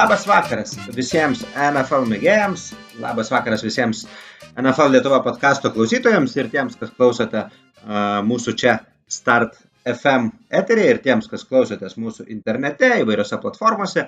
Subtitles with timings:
[0.00, 2.70] Labas vakaras visiems NFL mėgėjams,
[3.02, 4.06] labas vakaras visiems
[4.56, 8.78] NFL Lietuva podkasto klausytojams ir tiems, kas klausote uh, mūsų čia
[9.12, 14.06] Start FM eterį ir tiems, kas klausotės mūsų internete įvairiose platformose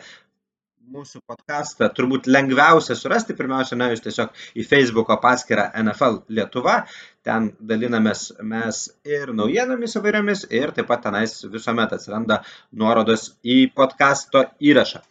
[0.93, 3.37] mūsų podcastą turbūt lengviausia surasti.
[3.39, 6.83] Pirmiausia, na, jūs tiesiog į Facebook'o paskyrą NFL Lietuva.
[7.25, 12.41] Ten dalinamės mes ir naujienomis įvairiomis ir taip pat tenais visuomet atsiranda
[12.77, 15.03] nuorodos į podcasto įrašą.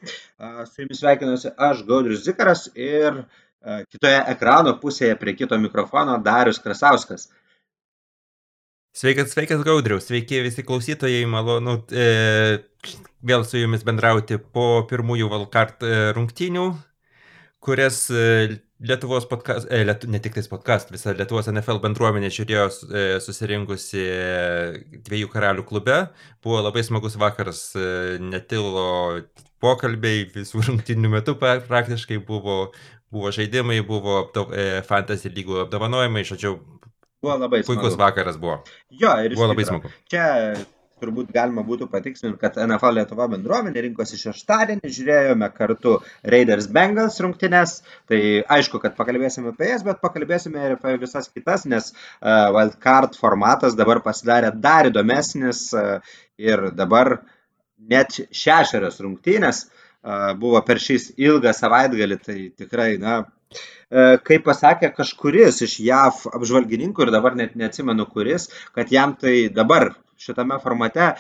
[0.70, 3.24] Su jumis sveikinuosi aš, Gaudrius Zikaras ir
[3.94, 7.30] kitoje ekrano pusėje prie kito mikrofono Darius Krasauskas.
[8.92, 12.08] Sveikas, sveikas Gaudriau, sveiki visi klausytojai, malonu e,
[13.24, 16.66] vėl su jumis bendrauti po pirmųjų Valkart e, rungtynių,
[17.64, 22.66] kurias e, Lietuvos podcast, e, Lietu, ne tik tais podcast, visa Lietuvos NFL bendruomenė žiūrėjo
[22.68, 24.04] e, susirinkusi
[25.08, 26.02] dviejų karalių klube.
[26.44, 29.22] Buvo labai smagus vakaras, e, netilo
[29.64, 32.74] pokalbiai visų rungtynių metu praktiškai buvo,
[33.08, 36.58] buvo žaidimai, buvo e, fantasy lygų apdovanojimai, žodžiu,
[37.22, 37.80] Buvo labai smagu.
[37.80, 38.62] Puikus vakaras buvo.
[38.90, 39.92] Jo, ir buvo labai smagu.
[40.10, 40.28] Čia
[41.02, 45.98] turbūt galima būtų patikslinti, kad NFL Lietuva bendruomenė rinkosi šeštadienį, žiūrėjome kartu
[46.34, 48.22] Raiders Bengals rungtynes, tai
[48.58, 53.78] aišku, kad pakalbėsime apie jas, bet pakalbėsime ir apie visas kitas, nes uh, wildcard formatas
[53.80, 57.20] dabar pasidarė dar įdomesnis uh, ir dabar
[57.92, 63.24] net šešerios rungtynės uh, buvo per šis ilgą savaitgalį, tai tikrai, na,
[63.92, 69.90] kaip pasakė kažkuris iš JAV apžvalgininkų ir dabar net neatsimenu kuris, kad jam tai dabar
[70.22, 71.14] šitame formate e,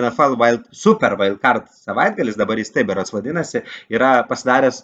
[0.00, 3.62] NFL Wild, Super Wildcard savaitgalis, dabar jis taip beras vadinasi,
[3.92, 4.82] yra pasidaręs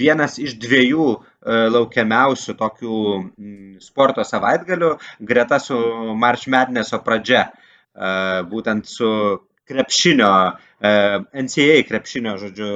[0.00, 1.18] vienas iš dviejų e,
[1.76, 3.00] laukiamiausių tokių
[3.84, 4.94] sporto savaitgalių
[5.32, 5.78] greta su
[6.16, 7.48] March Madnesso pradžia.
[7.96, 9.06] Būtent su
[9.68, 10.30] krepšinio,
[10.80, 10.92] e,
[11.42, 12.70] NCAA krepšinio, žodžiu,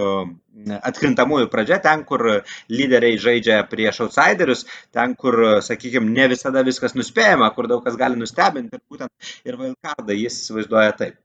[0.91, 2.27] atkrintamųjų pradžia, ten, kur
[2.73, 8.21] lyderiai žaidžia prieš outsiderius, ten, kur, sakykime, ne visada viskas nuspėjama, kur daug kas gali
[8.21, 11.21] nustebinti, ir būtent ir Vailkardą jis įsivaizduoja taip.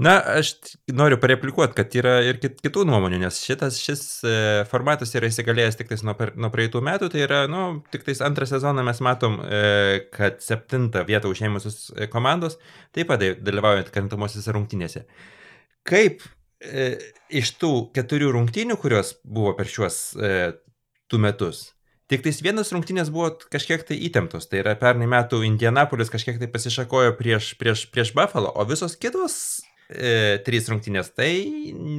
[0.00, 0.54] Na, aš
[0.96, 4.32] noriu pareplikuoti, kad yra ir kit, kitų nuomonių, nes šitas, šis e,
[4.70, 9.02] formatas yra įsigalėjęs tik nuo, nuo praeitų metų, tai yra, nu, tik antrą sezoną mes
[9.04, 12.56] matom, e, kad septintą vietą užėmusius e, komandos
[12.96, 15.04] taip pat dalyvaujant krentamosiose rungtynėse.
[15.84, 16.24] Kaip
[16.64, 16.94] e,
[17.28, 20.34] iš tų keturių rungtynių, kurios buvo per šiuos e,
[21.12, 21.66] du metus,
[22.10, 26.48] Tik tais vienas rungtynės buvo kažkiek tai įtemptos, tai yra pernai metų Indianapolis kažkiek tai
[26.50, 29.36] pasišakojo prieš, prieš, prieš Buffalo, o visos kitos
[29.90, 31.32] e, trys rungtynės, tai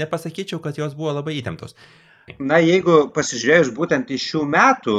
[0.01, 1.75] nepasakyčiau, kad jos buvo labai įtemptos.
[2.39, 4.97] Na, jeigu pasižiūrėjus būtent iš šių metų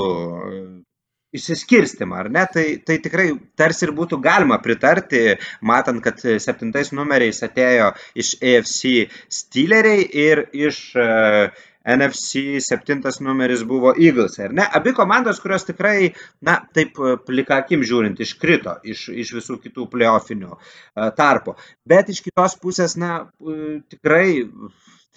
[1.33, 7.41] išsiskirstimą, ar ne, tai, tai tikrai tarsi ir būtų galima pritarti, matant, kad septintais numeriais
[7.47, 11.49] atėjo iš AFC Steeleriai ir iš uh,
[11.85, 14.67] NFC septintas numeris buvo Eagles, ar ne?
[14.79, 16.13] Abi komandos, kurios tikrai,
[16.45, 21.57] na, taip e, plikakim žiūrint, iškrito iš, iš visų kitų playoffinių uh, tarpo.
[21.89, 24.45] Bet iš kitos pusės, na, uh, tikrai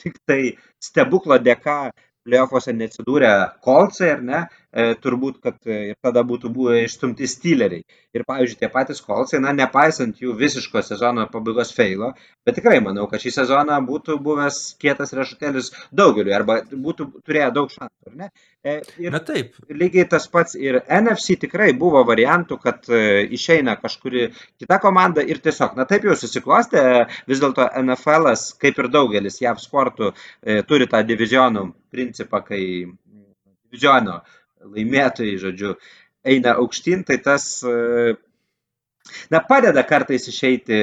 [0.02, 0.42] tik tai
[0.82, 1.80] stebuklo dėka
[2.26, 3.32] playoffuose neatsidūrė
[3.66, 7.86] kolcai, ar ne, e, turbūt, kad e, ir tada būtų buvę išstumti styleriai.
[8.16, 12.12] Ir, pavyzdžiui, tie patys kolcai, na, nepaisant jų visiško sezono pabaigos feilo,
[12.48, 17.72] bet tikrai manau, kad šį sezoną būtų buvęs kietas riešutėlis daugeliu, arba būtų turėję daug
[17.72, 18.30] šansų, ar ne?
[18.66, 19.56] E, ir Na taip.
[19.72, 24.28] Lygiai tas pats ir NFC tikrai buvo variantų, kad e, išeina kažkuri
[24.60, 26.84] kita komanda ir tiesiog, na taip jau susiklostė,
[27.32, 30.12] vis dėlto NFL, kaip ir daugelis JAV sportų,
[30.68, 32.62] turi tą divizionų principą, kai
[33.76, 34.22] diviziono
[34.74, 35.76] laimėtojai, žodžiu,
[36.26, 37.48] eina aukštyn, tai tas,
[39.32, 40.80] na, padeda kartais išeiti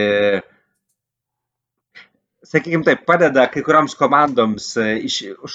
[2.53, 4.69] sakykime taip, padeda kai kurioms komandoms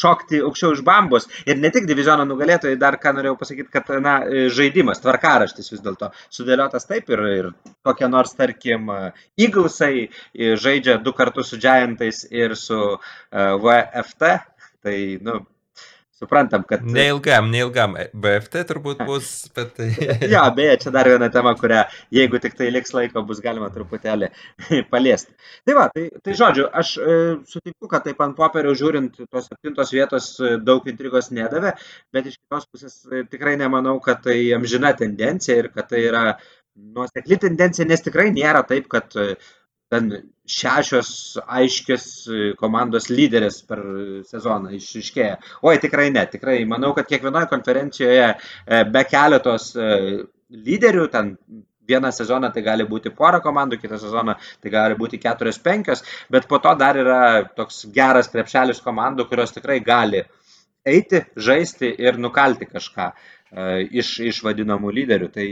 [0.02, 1.28] šokti aukščiau iš bambos.
[1.50, 4.18] Ir ne tik diviziono nugalėtojai, dar ką norėjau pasakyti, kad na,
[4.54, 7.52] žaidimas, tvarkaraštis vis dėlto sudėliotas taip ir, ir
[7.86, 8.90] kokie nors, tarkim,
[9.38, 12.82] Eaglesai žaidžia du kartus su Giantais ir su
[13.34, 14.34] VFT.
[14.86, 15.42] Tai, nu,
[16.18, 16.82] Suprantam, kad.
[16.82, 17.92] Neilgam, neilgam.
[18.18, 19.92] BFT turbūt bus, bet tai.
[20.34, 21.84] jo, beje, čia dar viena tema, kurią,
[22.18, 24.32] jeigu tik tai liks laiko, bus galima truputėlį
[24.94, 25.36] paliesti.
[25.68, 27.18] Tai va, tai, tai žodžiu, aš e,
[27.52, 31.76] sutinku, kad taip ant popierio žiūrint, tos septintos vietos e, daug intrigos nedavė,
[32.16, 36.26] bet iš kitos pusės e, tikrai nemanau, kad tai amžina tendencija ir kad tai yra
[36.98, 39.14] nuosekli tendencija, nes tikrai nėra taip, kad
[39.92, 40.10] ten
[40.48, 41.10] šešios
[41.60, 42.08] aiškios
[42.60, 43.84] komandos lyderės per
[44.28, 45.38] sezoną išriškėja.
[45.68, 49.90] Oi, tikrai ne, tikrai manau, kad kiekvienoje konferencijoje e, be keletos e,
[50.68, 51.36] lyderių, ten
[51.88, 56.48] vieną sezoną tai gali būti pora komandų, kitą sezoną tai gali būti keturios penkios, bet
[56.52, 57.22] po to dar yra
[57.56, 60.26] toks geras krepšelis komandų, kurios tikrai gali
[60.88, 63.12] eiti, žaisti ir nukalti kažką
[63.92, 65.30] iš, iš vadinamų lyderių.
[65.32, 65.46] Tai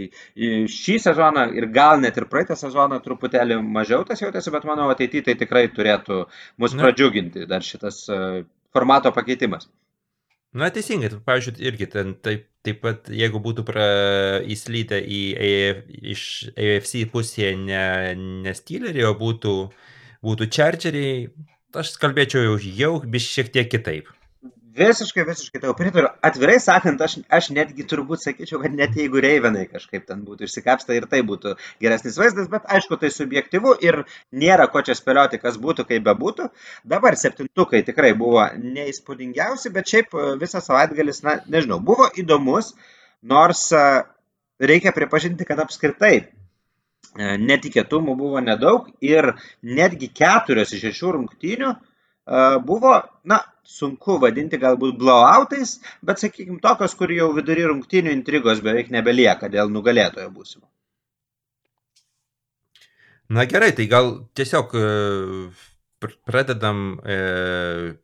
[0.72, 5.30] šį sezoną ir gal net ir praeitą sezoną truputėlį mažiau tas jautėsi, bet manau ateityje
[5.30, 6.26] tai tikrai turėtų
[6.60, 8.06] mus pradžiuginti dar šitas
[8.76, 9.70] formato pakeitimas.
[10.56, 13.88] Na, teisingai, pavyzdžiui, irgi ten taip, taip pat, jeigu būtų pra,
[14.48, 15.81] įslydę į AF,
[16.14, 16.22] iš
[16.56, 17.81] AFC pusėje ne,
[18.46, 19.56] ne Steeleriai, o būtų,
[20.24, 21.26] būtų Chargeriai,
[21.76, 24.08] aš kalbėčiau jau biš šiek tiek kitaip.
[24.75, 26.10] Visiškai, visiškai tau pritariu.
[26.27, 30.98] Atvirai sakant, aš, aš netgi turbūt sakyčiau, kad net jeigu Reivenai kažkaip ten būtų išsikapsta
[30.98, 34.01] ir tai būtų geresnis vaizdas, bet aišku, tai subjektivu ir
[34.36, 36.50] nėra ko čia spėlioti, kas būtų, kaip bebūtų.
[36.92, 42.74] Dabar septintukai tikrai buvo neįspūdingiausi, bet šiaip e, visas savaitgalis, na, nežinau, buvo įdomus,
[43.24, 43.88] nors e,
[44.60, 46.28] reikia pripažinti, kad apskritai e,
[47.48, 51.78] netikėtumų buvo nedaug ir netgi keturios iš šešių rungtynių
[52.66, 52.95] buvo,
[53.30, 59.50] na, sunku vadinti galbūt blowoutais, bet sakykime tokios, kur jau vidury rungtynių intrigos beveik nebelieka
[59.51, 60.68] dėl nugalėtojo būsimo.
[63.36, 64.75] Na gerai, tai gal tiesiog
[66.27, 67.95] pradedam e,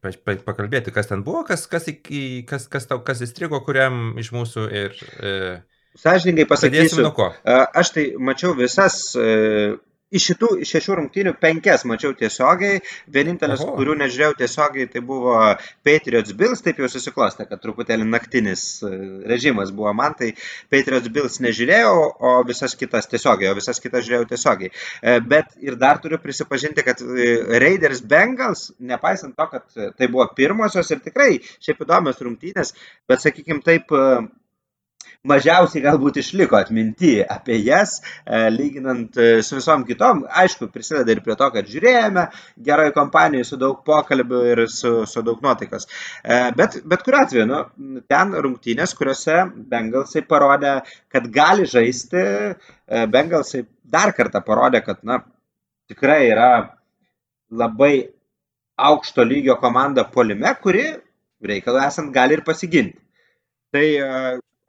[0.46, 1.86] pakalbėti, kas ten buvo, kas, kas,
[2.50, 4.98] kas, kas, tau, kas įstrigo, kuriam iš mūsų ir...
[5.22, 5.36] E,
[6.02, 7.04] Sąžininkai pasakysiu,
[7.44, 9.76] aš tai mačiau visas e,
[10.12, 12.82] iš šitų šešių rungtynių penkias mačiau tiesiogiai,
[13.16, 13.78] vienintelis, Oho.
[13.80, 15.38] kurių nežiūrėjau tiesiogiai, tai buvo
[15.88, 18.92] Patriots Bills, taip jau susiklostė, kad truputėlį naktinis e,
[19.32, 20.34] režimas buvo man, tai
[20.74, 24.74] Patriots Bills nežiūrėjau, o visas kitas tiesiogiai, o visas kitas žiūrėjau tiesiogiai.
[24.74, 27.32] E, bet ir dar turiu prisipažinti, kad e,
[27.64, 32.76] Raiders Bengals, nepaisant to, kad tai buvo pirmosios ir tikrai šiaip įdomios rungtynės,
[33.10, 33.96] bet sakykime taip,
[35.28, 40.24] mažiausiai galbūt išliko atminti apie jas, e, lyginant e, su visom kitom.
[40.42, 42.24] Aišku, prisideda ir prie to, kad žiūrėjome
[42.66, 45.86] gerai kompanijoje su daug pokalbių ir su, su daug nuotaikos.
[46.24, 47.62] E, bet, bet kuriu atveju, nu,
[48.10, 50.80] ten rungtynės, kuriuose Bengalsai parodė,
[51.12, 52.26] kad gali žaisti,
[53.14, 55.22] Bengalsai dar kartą parodė, kad na,
[55.92, 56.52] tikrai yra
[57.52, 58.10] labai
[58.82, 60.88] aukšto lygio komanda polime, kuri
[61.46, 62.98] reikalų esant gali ir pasiginti.
[63.72, 63.86] Tai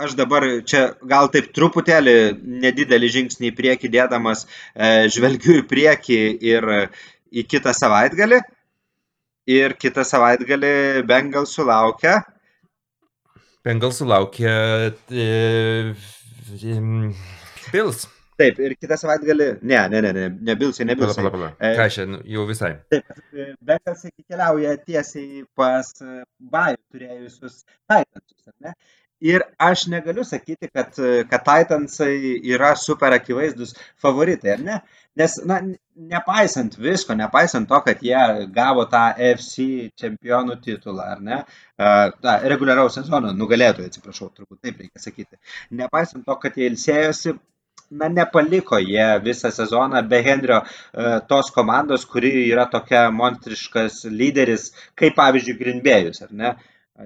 [0.06, 2.16] aš dabar čia gal taip truputėlį
[2.64, 6.20] nedidelį žingsnį į priekį dėdamas, e, žvelgiu į priekį
[6.52, 6.68] ir
[7.32, 8.40] į kitą savaitgalį.
[9.50, 12.20] Ir kitą savaitgalį Bengal sulaukia.
[13.66, 14.54] Bengal sulaukia
[15.10, 15.94] e,
[17.72, 18.06] Bills.
[18.40, 21.20] Taip, ir kitą savaitgalį, ne, ne, ne, ne, ne Bilsai, ne Bilsai.
[21.20, 21.68] Pala, pala, pala.
[21.68, 22.72] E, Ką šiandien jau visai.
[22.90, 23.12] Taip,
[23.68, 25.92] Bekas keliauja tiesiai pas
[26.54, 28.74] Bajų turėjusius Titansus, ar ne?
[29.22, 30.96] Ir aš negaliu sakyti, kad,
[31.30, 34.78] kad Titansai yra super akivaizdus favoritai, ar ne?
[35.20, 35.60] Nes, na,
[36.10, 38.22] nepaisant visko, nepaisant to, kad jie
[38.56, 39.66] gavo tą FC
[40.00, 41.38] čempionų titulą, ar ne?
[41.78, 45.38] Ta, reguliaraus sezono nugalėtojai, atsiprašau, turbūt taip reikia sakyti.
[45.82, 47.36] Nepaisant to, kad jie ilsėjosi,
[48.00, 50.62] na, nepaliko jie visą sezoną be Henrio
[51.30, 56.56] tos komandos, kuri yra tokia monstriškas lyderis, kaip pavyzdžiui Grinbėjus, ar ne?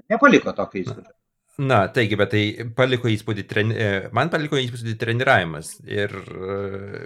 [0.09, 1.16] Nepaliko tokio įspūdžio.
[1.57, 2.41] Na, taigi, bet tai
[2.77, 3.73] paliko įspūdį, treni...
[3.73, 5.71] E, man paliko įspūdį treniravimas.
[5.89, 6.57] Ir e,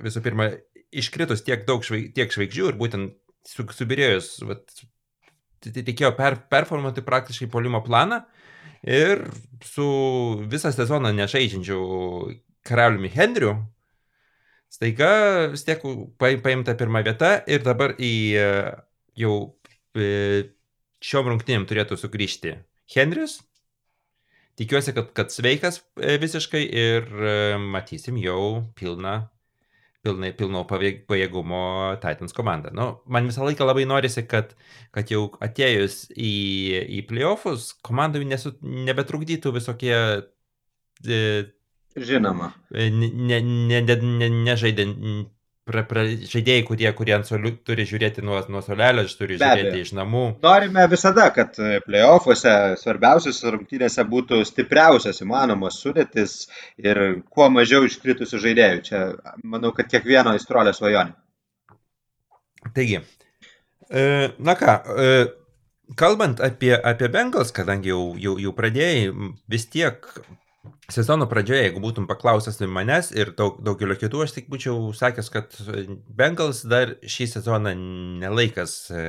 [0.03, 0.49] visų pirma,
[0.91, 2.09] iškritus tiek daug švaig...
[2.17, 3.13] tiek žvaigždžių ir būtent
[3.47, 4.81] su, subirėjus, vat,
[5.63, 8.25] reikėjo per, performuoti praktiškai polimo planą
[8.83, 9.23] ir
[9.63, 9.85] su
[10.51, 11.79] visą sezoną nežaidžiančiu
[12.67, 13.53] karaliumi Henriu,
[14.71, 15.83] staiga vis tiek
[16.19, 18.49] paimta pirma vieta ir dabar į e,
[19.21, 19.35] jau
[19.95, 22.57] šiom rungtynėm turėtų sugrįžti
[22.91, 23.39] Henris
[24.61, 29.15] tikiuosi, kad, kad sveikas e, visiškai ir e, matysim jau pilną,
[30.05, 31.63] pilnai, pilno pajėgumo
[32.03, 32.73] Titans komandą.
[32.77, 34.55] Nu, man visą laiką labai norisi, kad,
[34.95, 36.33] kad jau atėjus į,
[36.99, 41.23] į playoffus, komandai nesu, nebetrukdytų visokie e,
[41.91, 42.53] Žinoma.
[42.71, 45.40] Nežaidė ne, ne, ne, ne
[45.71, 49.71] pra, pra, žaidėjai, kurie, kurie ant solių turi žiūrėti nuo, nuo solelio, turi Be žiūrėti
[49.71, 49.87] abejo.
[49.87, 50.23] iš namų.
[50.43, 56.35] Norime visada, kad playoffuose svarbiausiose rungtynėse būtų stipriausias įmanomas sudėtis
[56.81, 57.01] ir
[57.31, 58.85] kuo mažiau iškritusių žaidėjų.
[58.91, 59.03] Čia
[59.47, 61.15] manau, kad kiekvieno įstrolė svajonė.
[62.75, 62.99] Taigi,
[63.89, 64.03] e,
[64.37, 65.13] na ką, e,
[65.97, 69.09] kalbant apie, apie Bengals, kadangi jau, jau, jau pradėjai,
[69.49, 70.05] vis tiek
[70.91, 75.55] sezono pradžioje, jeigu būtum paklausęs manęs ir daug, daugelio kitų, aš tik būčiau sakęs, kad
[76.07, 77.73] Bengals dar šį sezoną
[78.21, 79.05] nelaikas e,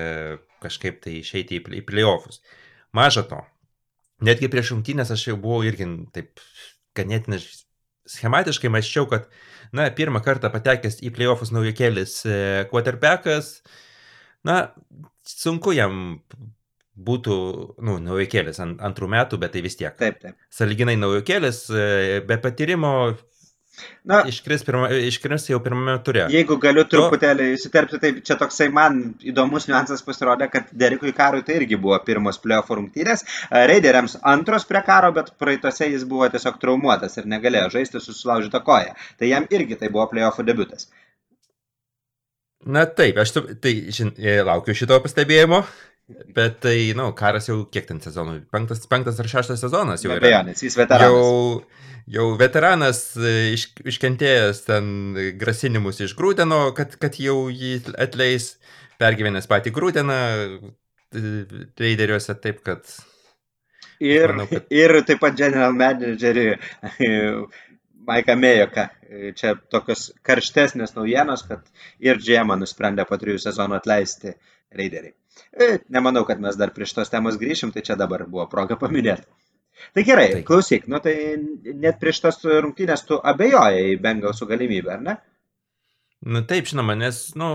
[0.65, 2.41] kažkaip tai išeiti į, į playoffus.
[2.97, 3.43] Maža to,
[4.25, 6.41] netgi prieš rungtynės aš jau buvau irgi taip
[6.97, 7.41] ganėtinai
[8.13, 9.29] schematiškai mąščiau, kad,
[9.77, 12.39] na, pirmą kartą patekęs į playoffus naujokėlis e,
[12.73, 13.59] quarterbackas,
[14.47, 14.73] na,
[15.29, 16.23] sunku jam
[16.93, 17.37] būtų,
[17.87, 19.95] nu, naujokėlis ant, antrų metų, bet tai vis tiek.
[19.99, 20.37] Taip, taip.
[20.53, 22.93] Saliginai naujokėlis, e, be patyrimo
[24.05, 26.27] Na, iškris, pirma, iškris jau pirmame turė.
[26.33, 31.57] Jeigu galiu truputėlį įsiterpti, tai čia toksai man įdomus niuansas pasirodė, kad Derikui Karui tai
[31.61, 37.17] irgi buvo pirmos playoff rungtynės, Raideriams antros prie karo, bet praeitose jis buvo tiesiog traumuotas
[37.17, 38.93] ir negalėjo žaisti su sulaužyta koja.
[39.19, 40.91] Tai jam irgi tai buvo playoff debutas.
[42.63, 43.33] Na taip, aš
[43.63, 45.65] tai žin, e, laukiu šito pastebėjimo.
[46.35, 48.43] Bet tai, na, nu, karas jau kiek ten sezonų?
[48.53, 50.25] Penktas, penktas ar šeštas sezonas jau yra.
[50.25, 51.15] Bejonės, jis veteranas.
[51.15, 54.87] Jau jau veteranas e, iš, iškentėjęs ten
[55.39, 58.57] grasinimus iš Grūdeno, kad, kad jau jį atleis,
[59.03, 60.19] pergyvenęs patį Grūdeną
[61.13, 62.87] raideriuose taip, kad...
[64.03, 64.67] Ir, manau, kad...
[64.75, 66.47] ir taip pat general managerį
[68.09, 68.89] Maiką Mėjoką.
[69.39, 71.69] Čia tokios karštesnės naujienos, kad
[72.03, 74.33] ir Džemą nusprendė po trijų sezonų atleisti
[74.75, 75.15] raideriai.
[75.53, 79.27] E, nemanau, kad mes dar prie šitos temos grįšim, tai čia dabar buvo proga paminėti.
[79.93, 80.43] Tai gerai, tai.
[80.47, 81.15] klausyk, nu tai
[81.75, 85.17] net prieš tas rungtynės tu abejojai Bengalsų galimybę, ar ne?
[86.23, 87.49] Nu taip, žinoma, nes, nu,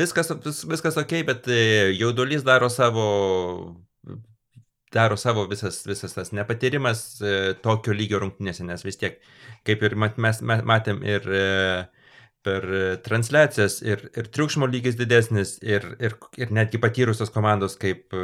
[0.00, 1.58] viskas, vis, viskas ok, bet e,
[1.98, 3.06] jaudulys daro savo,
[4.94, 9.18] daro savo visas, visas tas nepatyrimas e, tokio lygio rungtynėse, nes vis tiek,
[9.66, 11.44] kaip ir mat, mes matėm ir e,
[12.44, 12.64] per
[13.04, 18.14] transliacijas, ir, ir triukšmo lygis didesnis, ir, ir, ir netgi patyrusios komandos kaip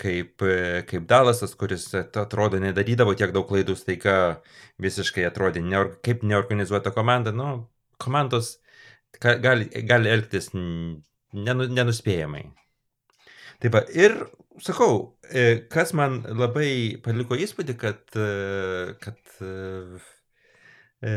[0.00, 0.42] kaip,
[0.88, 4.16] kaip Dalasas, kuris atrodo nedarydavo tiek daug klaidų, staiga
[4.82, 7.30] visiškai atrodė neor, kaip neorganizuota komanda.
[7.30, 7.68] Nu,
[8.02, 8.56] komandos
[9.20, 12.44] gali, gali elgtis nenu, nenuspėjamai.
[13.62, 14.16] Taip, va, ir
[14.62, 19.36] sakau, e, kas man labai paliko įspūdį, kad, e, kad
[21.04, 21.14] e,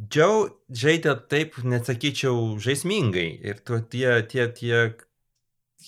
[0.00, 3.28] Džiau žaidė taip, nesakyčiau, žaismingai.
[3.44, 3.60] Ir
[3.92, 4.78] tie, tie, tie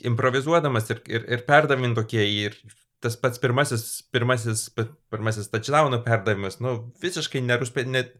[0.04, 2.58] improvizuodamas ir, ir, ir perdavimai tokie, ir
[3.04, 3.84] tas pats pirmasis,
[4.14, 4.68] pirmasis,
[5.12, 8.14] pirmasis touchdownų perdavimas, nu, visiškai neruspė, net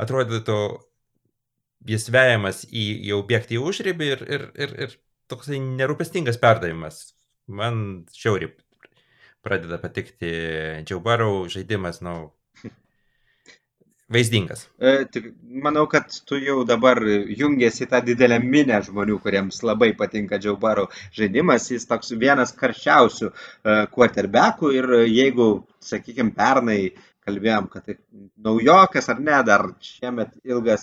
[0.00, 0.56] atrodytų
[1.88, 4.96] jis vejamas į jau bėgti į užribį ir, ir, ir, ir
[5.32, 7.02] toksai nerūpestingas perdavimas.
[7.50, 8.52] Man šiauriai
[9.44, 10.30] pradeda patikti
[10.84, 12.30] Džiaubarau žaidimas, nu,
[14.10, 14.66] vaizdingas.
[14.78, 15.30] E, tik
[15.64, 16.98] manau, kad tu jau dabar
[17.40, 21.70] jungiasi tą didelę minę žmonių, kuriems labai patinka Barrow žaidimas.
[21.70, 25.50] Jis toks vienas karščiausių e, quarterbackų ir jeigu,
[25.80, 26.92] sakykime, pernai
[27.30, 27.96] kalbėjom, kad tai
[28.44, 30.76] naujokas ar ne, dar šiemet ilgą,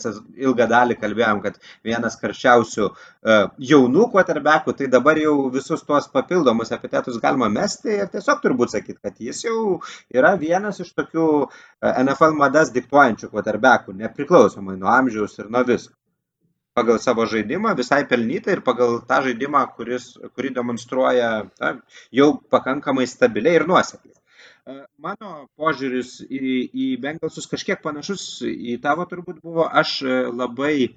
[0.47, 6.73] ilgą dalį kalbėjom, kad vienas karščiausių uh, jaunų quarterbackų, tai dabar jau visus tuos papildomus
[6.75, 9.79] epitetus galima mesti ir tiesiog turbūt sakyti, kad jis jau
[10.15, 11.49] yra vienas iš tokių uh,
[11.91, 15.95] NFL madas diktuojančių quarterbackų, nepriklausomai nuo amžiaus ir nuo visko
[16.77, 21.29] pagal savo žaidimą visai pelnytai ir pagal tą žaidimą, kuris, kurį demonstruoja
[21.63, 21.71] na,
[22.13, 24.06] jau pakankamai stabiliai ir nuosekliai.
[24.99, 29.63] Mano požiūris į, į Bengalsus kažkiek panašus į tavo turbūt buvo.
[29.63, 30.01] Aš
[30.35, 30.89] labai,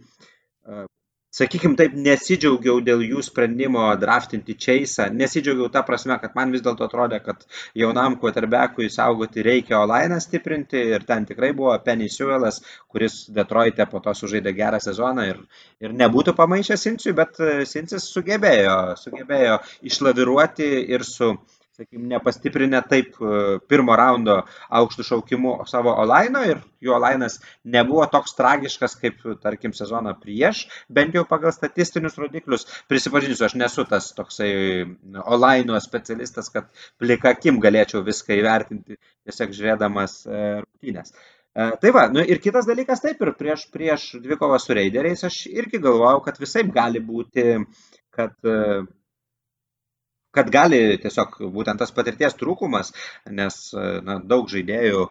[1.31, 5.07] sakykime taip, nesidžiaugiau dėl jų sprendimo draftinti Čeisą.
[5.15, 7.47] Nesidžiaugiau tą prasme, kad man vis dėlto atrodė, kad
[7.79, 12.59] jaunam quarterbackui saugoti reikia Olainą stiprinti ir ten tikrai buvo Penny Sewellas,
[12.91, 15.41] kuris Detroite po to sužaidė gerą sezoną ir,
[15.79, 17.39] ir nebūtų pamaišęs Sinsui, bet
[17.71, 19.63] Sinsis sugebėjo, sugebėjo
[19.93, 21.37] išlaviruoti ir su
[21.81, 28.37] sakykim, nepastiprinę taip e, pirmo raundo aukštų šaukimų savo olaino ir jo olainas nebuvo toks
[28.37, 32.67] tragiškas kaip, tarkim, sezoną prieš, bent jau pagal statistinius rodiklius.
[32.91, 34.53] Prisipažinsiu, aš nesu tas toksai
[35.25, 36.71] olaino specialistas, kad
[37.01, 41.15] plikakim galėčiau viską įvertinti, tiesiog žiūrėdamas e, rungtynės.
[41.15, 45.45] E, tai va, nu ir kitas dalykas, taip ir prieš, prieš dvikovą su reideriais aš
[45.51, 47.57] irgi galvojau, kad visai gali būti,
[48.15, 48.37] kad
[50.35, 52.93] kad gali tiesiog būtent tas patirties trūkumas,
[53.41, 53.61] nes
[54.07, 55.07] na, daug žaidėjų,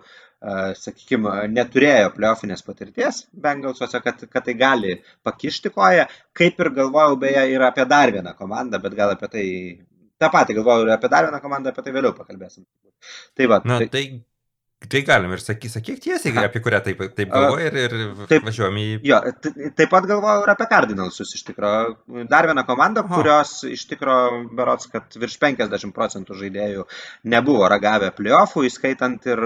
[0.79, 4.95] sakykime, neturėjo pliofinės patirties Bengalsuose, kad, kad tai gali
[5.27, 6.05] pakišti koją,
[6.37, 9.45] kaip ir galvojau beje ir apie dar vieną komandą, bet gal apie tai,
[10.21, 12.63] tą patį galvojau ir apie dar vieną komandą, apie tai vėliau pakalbėsim.
[13.35, 13.59] Tai va.
[13.67, 14.05] Na, tai, tai
[14.79, 17.95] Tai galim ir sakyk, sakyk tiesiai, apie kurią taip, taip galvoji ir, ir
[18.29, 18.85] taip, važiuojam į...
[19.09, 19.17] Jo,
[19.75, 22.21] taip pat galvojau ir apie Cardinalsus iš tikrųjų.
[22.31, 23.11] Dar viena komanda, Aha.
[23.11, 26.85] kurios iš tikrųjų, berots, kad virš 50 procentų žaidėjų
[27.35, 29.43] nebuvo ragavę playoffų, įskaitant ir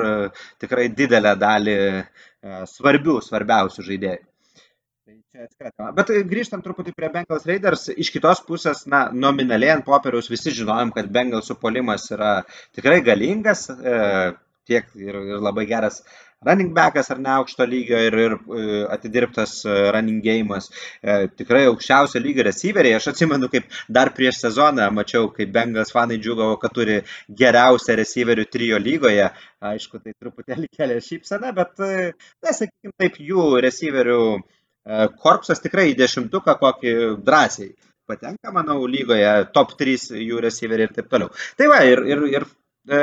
[0.61, 2.05] tikrai didelę dalį e,
[2.69, 4.21] svarbių, svarbiausių žaidėjų.
[5.33, 10.53] Tai Bet grįžtant truputį prie Bengals Raiders, iš kitos pusės, na, nominaliai ant popieriaus visi
[10.53, 12.35] žinojom, kad Bengalsų polimas yra
[12.77, 14.33] tikrai galingas, e,
[14.67, 16.01] tiek ir, ir labai geras
[16.45, 18.33] running backas ar ne aukšto lygio ir, ir
[18.91, 19.53] atidirbtas
[19.95, 20.69] running game'as.
[21.37, 22.97] Tikrai aukščiausio lygio receiveriai.
[22.97, 26.99] Aš atsimenu, kaip dar prieš sezoną mačiau, kaip Bengals fanai džiugavo, kad turi
[27.43, 29.29] geriausią receiverių trijo lygoje.
[29.63, 34.19] Aišku, tai truputėlį kelia šypsana, bet, na, sakykime, taip jų receiverių
[35.23, 36.93] korpusas tikrai į dešimtuką kokį
[37.23, 37.71] drąsiai
[38.07, 41.31] patenka, manau, lygoje top 3 jų receiveriai ir taip toliau.
[41.55, 42.45] Tai va, ir, ir, ir
[42.91, 42.99] e,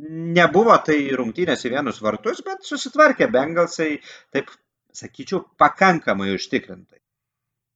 [0.00, 3.96] nebuvo tai rungtynės į vienus vartus, bet susitvarkė Bengalsai,
[4.32, 4.52] taip
[4.96, 7.00] sakyčiau, pakankamai užtikrintai.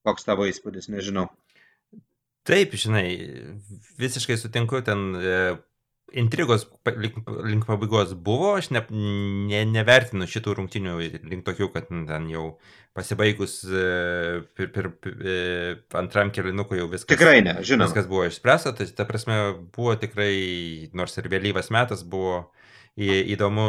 [0.07, 1.29] Koks tavo įspūdis, nežinau.
[2.47, 3.09] Taip, žinai,
[3.99, 5.39] visiškai sutinku, ten e,
[6.13, 10.97] intrigos link, link pabaigos buvo, aš ne, ne, nevertinu šitų rungtinių
[11.27, 12.47] link tokių, kad ten jau
[12.97, 13.87] pasibaigus e,
[14.57, 15.39] per, per, per, e,
[15.99, 17.11] antram kelinukui jau viskas.
[17.11, 17.91] Tikrai ne, žinoma.
[17.91, 19.41] Viskas buvo išspręsta, tai ta prasme
[19.75, 22.47] buvo tikrai, nors ir vėlyvas metas buvo
[22.97, 23.67] įdomu,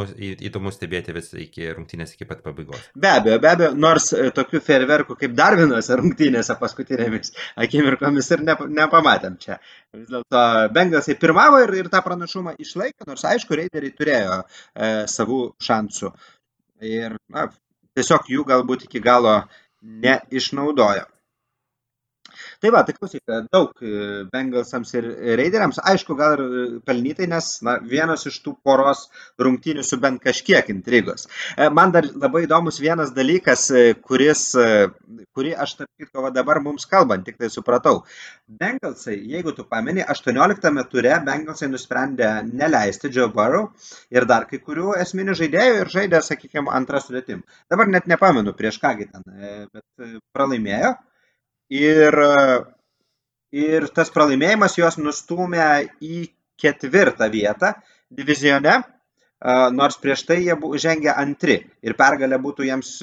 [0.48, 2.86] įdomu stebėti visą iki rungtynės iki pat pabaigos.
[2.96, 7.34] Be abejo, be abejo, nors e, tokių ferverkų kaip dar vienose rungtynėse paskutinėmis
[7.66, 9.60] akimirkomis ir ne, nepamatėm čia.
[9.96, 15.42] Vis dėlto Bengalsai pirmavo ir, ir tą pranašumą išlaikė, nors aišku, Raideriai turėjo e, savų
[15.68, 16.14] šansų.
[16.88, 17.50] Ir na,
[17.98, 19.42] tiesiog jų galbūt iki galo
[19.82, 21.08] neišnaudojo.
[22.58, 23.22] Tai va, tai klausyk,
[23.54, 23.90] daug e,
[24.34, 29.04] Bengalsams ir Raideriams, aišku, gal ir e, pelnytai, nes na, vienas iš tų poros
[29.46, 31.28] rungtynių su bent kažkiek intrigos.
[31.54, 33.68] E, man dar labai įdomus vienas dalykas,
[34.08, 34.42] kuris,
[35.38, 38.00] kurį aš, tarp kitko, va, dabar mums kalbant, tik tai supratau.
[38.48, 43.70] Bengalsai, jeigu tu pameni, 18 ture Bengalsai nusprendė neleisti Joe Burrow
[44.14, 47.46] ir dar kai kurių esminių žaidėjų ir žaidė, sakykime, antrą sudėtim.
[47.70, 49.30] Dabar net nepamenu prieš kągi ten,
[49.70, 50.96] bet pralaimėjo.
[51.74, 52.16] Ir,
[53.52, 57.74] ir tas pralaimėjimas juos nustumė į ketvirtą vietą
[58.14, 58.78] divizione,
[59.76, 62.94] nors prieš tai jie žengė antri ir pergalė būtų jiems,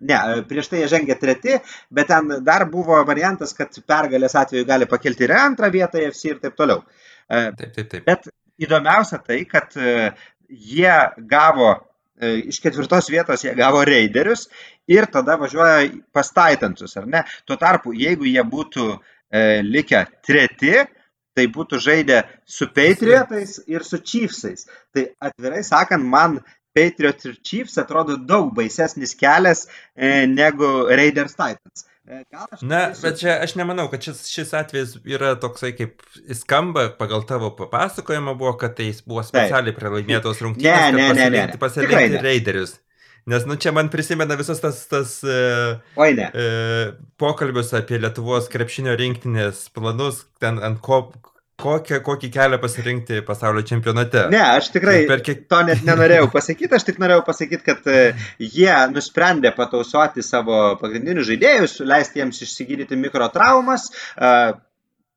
[0.00, 1.60] ne, prieš tai jie žengė treti,
[1.92, 6.40] bet ten dar buvo variantas, kad pergalės atveju gali pakilti ir antrą vietą FC ir
[6.42, 6.82] taip toliau.
[7.28, 8.02] Taip, taip, taip.
[8.08, 9.76] Bet įdomiausia tai, kad
[10.48, 10.96] jie
[11.28, 14.46] gavo E, iš ketvirtos vietos jie gavo raiderius
[14.90, 17.24] ir tada važiuoja pas Titansus, ar ne?
[17.46, 20.84] Tuo tarpu, jeigu jie būtų e, likę treti,
[21.34, 24.68] tai būtų žaidę su Patriotais ir su Chiefsais.
[24.94, 26.38] Tai atvirai sakant, man
[26.74, 31.86] Patriot ir Chiefs atrodo daug baisesnis kelias e, negu Raiders Titans.
[32.04, 32.20] E,
[32.60, 36.02] Na, bet čia aš nemanau, kad šis, šis atvejis yra toksai, kaip
[36.36, 40.92] skamba pagal tavo papasakojimą buvo, kad tai buvo specialiai pralaimėtos rungtynės.
[40.92, 41.60] Ne, ne, ne, ne.
[41.60, 42.76] Pasirinkti raiderius.
[43.32, 48.98] Nes, nu, čia man prisimena visas tas, tas uh, Oi, uh, pokalbius apie Lietuvos krepšinio
[49.00, 51.06] rinktinės planus, ten ant ko,
[51.60, 54.26] kokią, kokį kelią pasirinkti pasaulio čempionate.
[54.32, 55.44] Ne, aš tikrai kiek...
[55.50, 58.04] to net nenorėjau pasakyti, aš tik norėjau pasakyti, kad e,
[58.42, 64.32] jie nusprendė patausoti savo pagrindinius žaidėjus, leisti jiems išsigydyti mikrotraumas, e,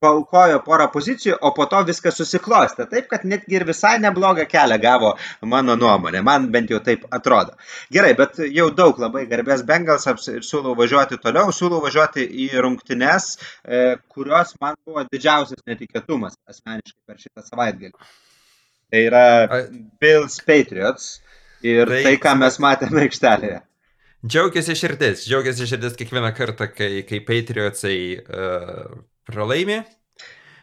[0.03, 2.85] paukojo porą pozicijų, o po to viskas susiklostė.
[2.91, 5.13] Taip, kad netgi ir visai neblogą kelią gavo
[5.53, 6.21] mano nuomonė.
[6.25, 7.55] Man bent jau taip atrodo.
[7.93, 11.53] Gerai, bet jau daug labai garbės Bengalsams ir siūlau važiuoti toliau.
[11.55, 13.29] Siūlau važiuoti į rungtynes,
[13.65, 13.83] e,
[14.13, 17.95] kurios man buvo didžiausias netikėtumas asmeniškai per šitą savaitgalį.
[18.87, 19.25] Tai yra
[19.99, 21.17] Bills Patriots
[21.65, 23.63] ir tai, tai ką mes matėme aikštelėje.
[24.27, 29.81] Džiaugiasi širdis, džiaugiasi širdis kiekvieną kartą, kai, kai Patriotsai uh, pralaimi.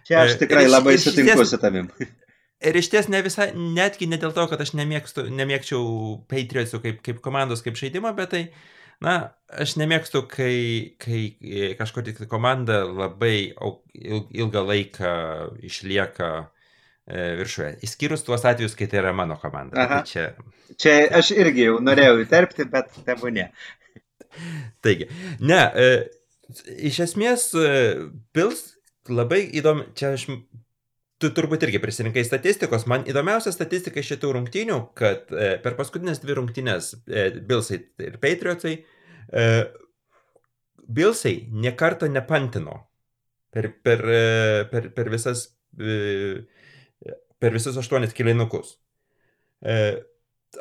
[0.05, 1.89] Čia aš e, tikrai iš, labai sutinku su tavim.
[2.65, 5.85] Ir iš ties ne visai, netgi ne dėl to, kad aš nemėgstu, nemėgčiau
[6.31, 8.43] Patriotsų kaip, kaip komandos, kaip žaidimo, bet tai,
[9.05, 9.17] na,
[9.53, 10.55] aš nemėgstu, kai,
[11.03, 11.21] kai
[11.77, 15.13] kažkokia komanda labai ilgą laiką
[15.67, 17.71] išlieka e, viršuje.
[17.85, 19.77] Išskyrus tuos atvejus, kai tai yra mano komanda.
[19.77, 20.01] Tai Aha.
[20.01, 20.77] Tai čia...
[20.81, 23.51] čia aš irgi jau norėjau įterpti, bet tebu ne.
[24.85, 25.11] Taigi,
[25.45, 25.91] ne, e,
[26.75, 27.51] Iš esmės,
[28.37, 28.65] Pils
[29.09, 30.27] labai įdomi, čia aš,
[31.21, 36.21] tu turbūt irgi prisirinkai statistikos, man įdomiausia statistika iš šitų rungtynių, kad e, per paskutinės
[36.23, 38.75] dvi rungtynės e, Bilsai ir Patriotsai,
[39.29, 39.47] e,
[40.85, 42.83] Bilsai nekarto nepantino
[43.55, 45.47] per, per, e, per, per visas
[45.81, 46.45] e,
[47.45, 48.79] per visus aštuonis kilinukus.
[49.61, 49.75] E,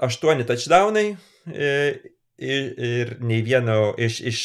[0.03, 1.13] aštuoni touchdownai
[1.47, 1.69] e,
[2.43, 4.41] ir, ir nei vieno iš, iš,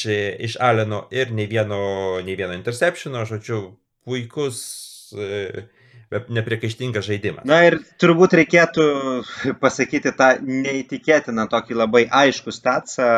[0.49, 1.81] iš Aleno ir nei vieno,
[2.25, 3.61] nei vieno interceptiono, žodžiu,
[4.07, 4.61] puikus
[5.13, 5.67] e,
[6.09, 7.49] nepriekaištingas žaidimas.
[7.49, 8.87] Na ir turbūt reikėtų
[9.61, 13.11] pasakyti tą neįtikėtiną tokį labai aišku statsą,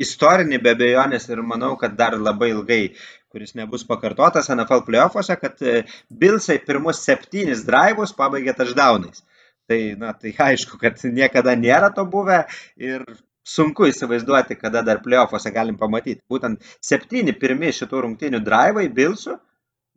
[0.00, 2.84] istorinį be abejonės ir manau, kad dar labai ilgai
[3.30, 9.22] kuris nebus pakartotas NFL playoffuose, kad e, Bilsai pirmus septynis drivus pabaigė touchdownais.
[9.70, 12.40] Tai, na, tai aišku, kad niekada nėra to buvę
[12.74, 13.04] ir
[13.46, 16.22] sunku įsivaizduoti, kada dar playoffuose galim pamatyti.
[16.30, 19.36] Būtent septyni pirmi šitų rungtynių drivai Bilsų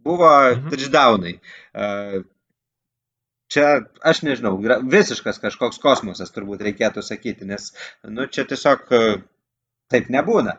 [0.04, 0.70] buvo mhm.
[0.72, 1.38] touchdownai.
[3.54, 3.68] Čia,
[4.02, 4.56] aš nežinau,
[4.90, 7.70] visiškas kažkoks kosmosas turbūt reikėtų sakyti, nes,
[8.10, 8.88] nu, čia tiesiog
[9.94, 10.58] taip nebūna.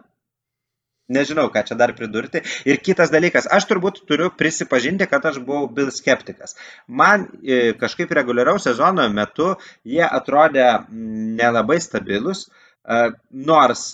[1.10, 2.40] Nežinau, ką čia dar pridurti.
[2.64, 6.54] Ir kitas dalykas, aš turbūt turiu prisipažinti, kad aš buvau Bill skeptikas.
[6.88, 9.50] Man e, kažkaip reguliaraus sezono metu
[9.84, 12.46] jie atrodė nelabai stabilus.
[12.46, 12.63] Uh,
[13.30, 13.84] Nors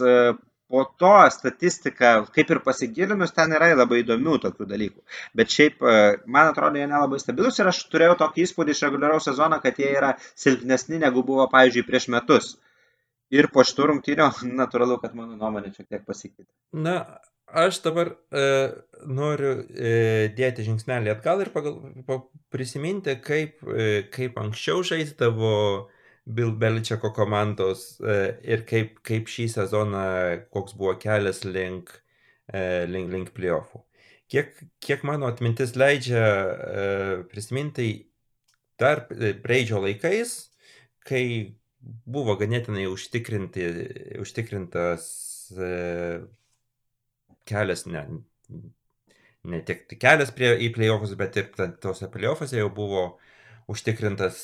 [0.70, 5.00] po to statistika, kaip ir pasigilinus, ten yra labai įdomių tokių dalykų.
[5.38, 5.82] Bet šiaip,
[6.30, 9.90] man atrodo, jie nelabai stabilus ir aš turėjau tokį įspūdį iš reguliaraus sezono, kad jie
[9.98, 12.52] yra silpnesni negu buvo, pavyzdžiui, prieš metus.
[13.34, 14.30] Ir po šitų rungtynių,
[14.62, 16.50] natūralu, kad mano nuomonė šiek tiek pasikeitė.
[16.86, 16.96] Na,
[17.50, 18.48] aš dabar e,
[19.06, 19.94] noriu e,
[20.38, 22.22] dėti žingsnelį atgal ir pagal, pa,
[22.54, 25.99] prisiminti, kaip, e, kaip anksčiau žaisdavo e,
[26.34, 28.16] Bill Beličeko komandos e,
[28.54, 30.04] ir kaip, kaip šį sezoną,
[30.54, 31.92] koks buvo kelias link,
[32.52, 33.78] e, link, link playoffų.
[34.30, 34.48] Kiek,
[34.84, 36.24] kiek mano atmintis leidžia e,
[37.30, 37.88] prisiminti,
[38.80, 40.30] dar Breidžio laikais,
[41.06, 41.24] kai
[41.80, 45.04] buvo ganėtinai užtikrintas
[47.50, 48.02] kelias, ne,
[49.50, 51.46] ne tik kelias prie, į playoffus, bet ir
[51.82, 53.29] tose playoffuose jau buvo uh,
[53.70, 54.40] užtikrintas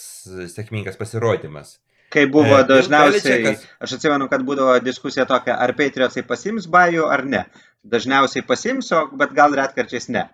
[0.52, 1.76] sėkmingas pasirodymas.
[2.12, 7.24] Kai buvo e, dažniausiai, aš atsimenu, kad būdavo diskusija tokia, ar Patriotsai pasims bajų ar
[7.26, 7.42] ne.
[7.86, 10.28] Dažniausiai pasims, bet gal retkarčiais ne.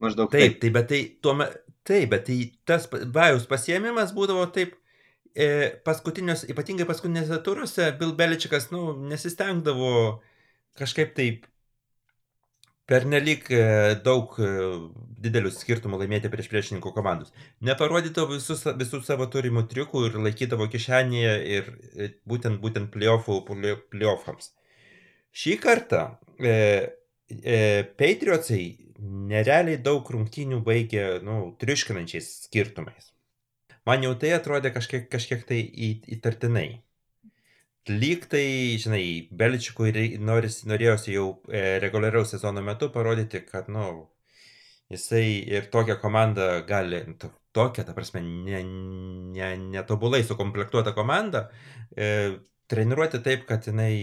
[0.00, 0.40] Maždaug taip.
[0.40, 1.50] Taip, taip bet tai, tuome,
[1.84, 4.72] taip, bet tai tas bajus pasiemimas būdavo taip,
[5.36, 5.50] e,
[5.84, 9.92] paskutinius, ypatingai paskutinėse turuose, Bill Beličikas, nu, nesistengdavo
[10.80, 11.49] kažkaip taip
[12.90, 13.62] pernelyg e,
[14.04, 14.50] daug e,
[15.24, 17.32] didelių skirtumų laimėti prieš priešininkų komandus.
[17.66, 23.40] Neparodydavo visus, visų savo turimų triukų ir laikydavo kišenėje ir e, būtent, būtent playoffų,
[23.92, 24.52] playoffams.
[25.30, 26.02] Šį kartą
[26.42, 26.52] e,
[27.30, 27.58] e,
[28.00, 28.64] Patriotsai
[29.00, 33.12] nerealiai daug rungtynių baigė nu, triuškinančiais skirtumais.
[33.88, 35.60] Man jau tai atrodė kažkiek, kažkiek tai
[36.16, 36.82] įtartinai
[37.88, 44.10] lyg tai, žinai, Beličikui noris, norėjosi jau e, reguliariaus sezono metu parodyti, kad, nu,
[44.92, 48.22] jisai ir tokią komandą gali, to, tokią, ta prasme,
[49.72, 51.46] netobulai ne, ne sukomplektuotą komandą,
[51.96, 52.38] e,
[52.70, 53.94] treniruoti taip, kad jinai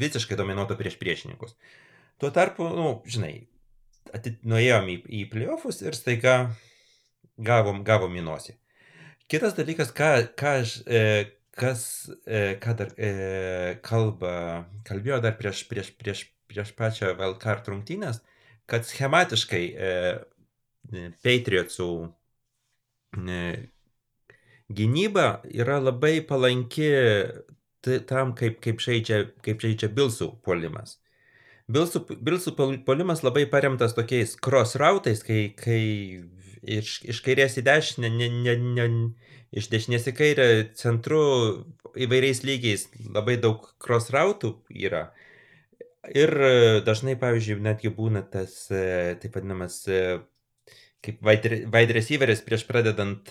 [0.00, 1.56] visiškai dominuotų prieš priešininkus.
[2.20, 3.34] Tuo tarpu, nu, žinai,
[4.14, 6.36] atit, nuėjom į, į playoffus ir staiga
[7.36, 8.56] gavom, gavom į nosį.
[9.32, 11.02] Kitas dalykas, ką, ką aš, e,
[11.56, 13.10] kas, e, ką dar e,
[13.84, 18.22] kalba, kalbėjo dar prieš, prieš, prieš, prieš pačią Valkart rungtynės,
[18.70, 19.92] kad schematiškai e,
[21.24, 21.88] Patriotsų
[23.20, 23.44] e,
[24.72, 26.90] gynyba yra labai palanki
[27.82, 30.98] tam, kaip, kaip, žaidžia, kaip žaidžia Bilsų puolimas.
[31.72, 32.54] Bilsų, Bilsų
[32.86, 35.82] puolimas labai paremtas tokiais cross rautais, kai, kai
[36.62, 38.88] iš, iš kairės į dešinę ne, ne, ne,
[39.52, 40.46] iš dešinės į kairę
[40.78, 41.22] centru
[41.92, 45.10] įvairiais lygiais labai daug cross rautų yra.
[46.10, 50.18] Ir e, dažnai, pavyzdžiui, netgi būna tas e, taip vadinamas e,
[51.02, 53.30] kaip wide receiveris prieš pradedant,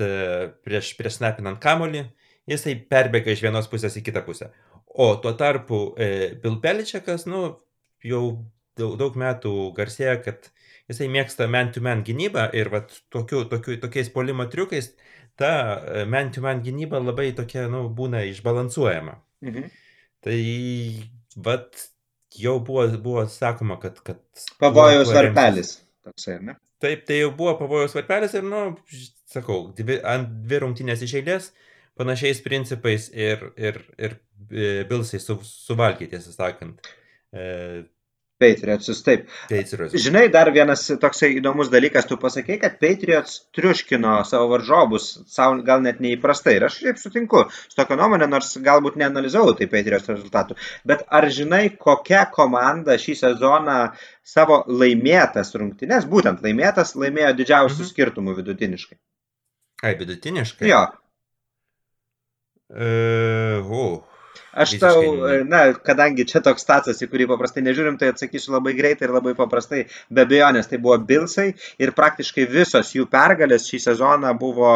[0.63, 2.05] prieš, prieš snapinant kamolį,
[2.51, 4.49] jisai perbėga iš vienos pusės į kitą pusę.
[4.91, 7.45] O tuo tarpu Bill Beličiakas, nu,
[8.03, 8.23] jau
[8.75, 10.51] daug, daug metų garsėja, kad
[10.91, 14.91] jisai mėgsta man-to-man gynybą ir vat, tokiu, tokiu, tokiais polimo triukais
[15.39, 19.17] ta e, man-to-man gynyba labai tokia, nu, būna išbalansuojama.
[19.47, 19.71] Mhm.
[20.21, 20.41] Tai,
[21.47, 21.87] vat,
[22.37, 23.99] jau buvo, buvo sakoma, kad...
[24.05, 24.21] kad
[24.61, 25.79] pavojaus varpelis.
[26.05, 26.57] Toksai, ne?
[26.81, 28.63] Taip, tai jau buvo pavojaus varpelis ir, nu,
[29.29, 31.51] sakau, dvi, ant dvi rungtynės iš eilės,
[31.99, 34.17] panašiais principais ir, ir, ir
[34.49, 36.91] e, Bilsai su, suvalgė, tiesą sakant.
[37.33, 37.43] E,
[38.41, 39.27] Patriotsus, taip.
[39.49, 39.95] Patriots.
[40.01, 45.83] Žinai, dar vienas toksai įdomus dalykas, tu pasakei, kad Patriots triuškino savo varžovus, savo gal
[45.85, 46.57] net neįprastai.
[46.57, 50.57] Ir aš šiaip sutinku su tokia nuomonė, nors galbūt neanalizavau tai Patriots rezultatų.
[50.89, 53.79] Bet ar žinai, kokia komanda šį sezoną
[54.25, 57.91] savo laimėtas rungtynes, būtent laimėtas, laimėjo didžiausių mhm.
[57.93, 58.97] skirtumų vidutiniškai?
[59.81, 60.69] Ai, vidutiniškai?
[60.69, 60.85] Jo.
[62.71, 64.10] Uh, uh.
[64.51, 65.01] Aš tau,
[65.47, 69.31] na, kadangi čia toks statas, į kurį paprastai nežiūrim, tai atsakysiu labai greitai ir labai
[69.37, 69.85] paprastai.
[70.11, 74.73] Be abejonės, tai buvo Bilsai ir praktiškai visos jų pergalės šį sezoną buvo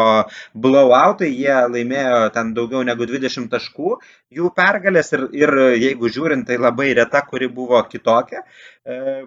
[0.55, 3.97] blowoutai, jie laimėjo ten daugiau negu 20 taškų
[4.35, 8.45] jų pergalės ir, ir jeigu žiūrint, tai labai reta, kuri buvo kitokia.
[8.85, 9.25] E,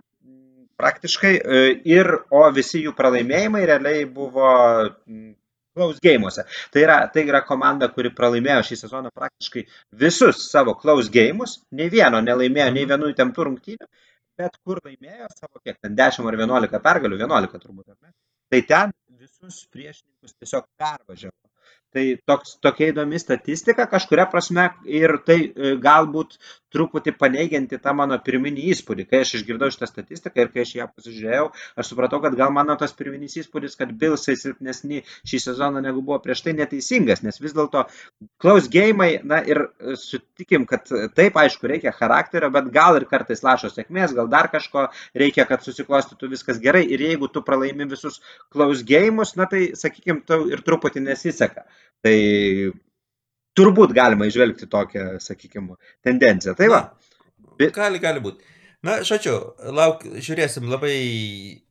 [0.80, 4.52] praktiškai e, ir, o visi jų pralaimėjimai realiai buvo
[5.76, 6.44] close gėjimuose.
[6.74, 9.64] Tai yra, tai yra komanda, kuri pralaimėjo šį sezoną praktiškai
[10.04, 13.90] visus savo close gėjimus, nei vieno nelaimėjo, nei vienų įtemptų rungtynių,
[14.38, 18.14] bet kur laimėjo savo kiek ten 10 ar 11 pergalių, 11 turbūt, ar ne?
[18.48, 21.36] Tai ten visus priešininkus tiesiog pervažiavo.
[21.96, 26.36] Tai toks, tokia įdomi statistika kažkuria prasme ir tai e, galbūt
[26.74, 29.06] truputį paneigianti tą mano pirminį įspūdį.
[29.08, 31.46] Kai aš išgirdau šitą statistiką ir kai aš ją pasižiūrėjau,
[31.80, 36.20] aš supratau, kad gal mano tas pirminis įspūdis, kad Bilsai silpnesni šį sezoną negu buvo
[36.24, 37.86] prieš tai neteisingas, nes vis dėlto
[38.42, 43.44] close game, na ir e, sutikim, kad taip, aišku, reikia charakterio, bet gal ir kartais
[43.46, 48.20] lašo sėkmės, gal dar kažko reikia, kad susiklostytų viskas gerai ir jeigu tu pralaimi visus
[48.52, 51.64] close game'us, na tai, sakykim, tau ir truputį nesiseka.
[52.04, 52.16] Tai
[53.58, 56.54] turbūt galima išvelgti tokią, sakykime, tendenciją.
[56.58, 56.84] Tai va.
[57.58, 57.74] Bet...
[57.76, 58.54] Gali, gali būti.
[58.86, 59.34] Na, žodžiu,
[59.74, 60.94] lauk, žiūrėsim labai,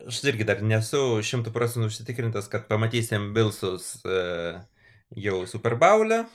[0.09, 4.57] aš irgi dar nesu šimtų procentų užsitikrintas, kad pamatysim Bilsus e,
[5.15, 6.25] jau Super Bowl'e.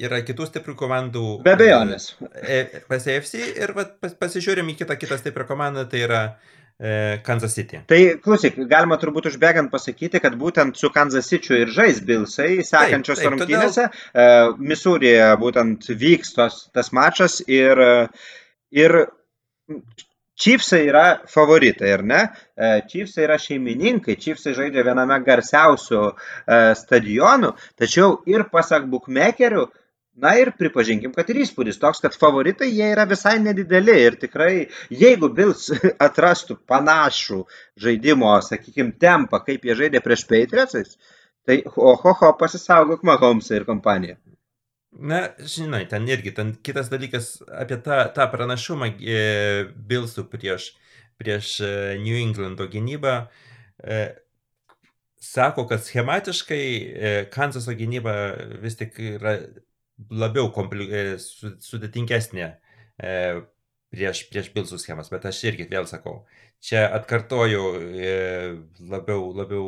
[0.00, 1.26] Yra kitų stiprių komandų.
[1.44, 2.14] Be abejonės.
[2.40, 6.63] E, pas AFC ir va, pas, pasižiūrim į kitą, kitą stiprią komandą, tai yra E,
[7.24, 7.78] Kansas City.
[7.86, 13.20] Tai klausyk, galima turbūt užbėgant pasakyti, kad būtent su Kansas City ir žais Bilsai sekančios
[13.20, 13.84] taip, taip, rungtynėse.
[14.10, 14.56] Todėl...
[14.72, 17.78] Misūrėje būtent vyks tos, tas mačas ir,
[18.74, 18.96] ir
[20.34, 22.20] Chiefsai yra favoritai, ar ne?
[22.90, 26.02] Chiefsai yra šeimininkai, Chiefsai žaidžia viename garsiausių
[26.80, 29.68] stadionų, tačiau ir pasak bookmakerių,
[30.14, 34.68] Na ir pripažinkim, kad ir įspūdis toks, kad favoritai jie yra visai nedideli ir tikrai,
[34.94, 35.72] jeigu Bills
[36.06, 37.40] atrastų panašų
[37.82, 40.94] žaidimo, sakykime, tempą, kaip jie žaidė prieš Patriotsais,
[41.46, 44.20] tai oho, ho, pasisaugok Mahomesą ir kompaniją.
[44.94, 49.20] Na, žinai, ten irgi, ten kitas dalykas apie tą, tą pranašumą e,
[49.90, 50.70] Billsų prieš,
[51.18, 53.16] prieš e, New Englando gynybą.
[53.82, 54.04] E,
[55.18, 58.14] sako, kad schematiškai e, Kansaso gynyba
[58.62, 59.40] vis tik yra
[60.10, 60.88] labiau kompli...
[60.90, 63.14] E, sudėtingesnė e,
[63.94, 66.22] prieš, prieš Bilsų schemas, bet aš irgi vėl sakau,
[66.64, 68.12] čia atkartoju e,
[68.90, 69.66] labiau, labiau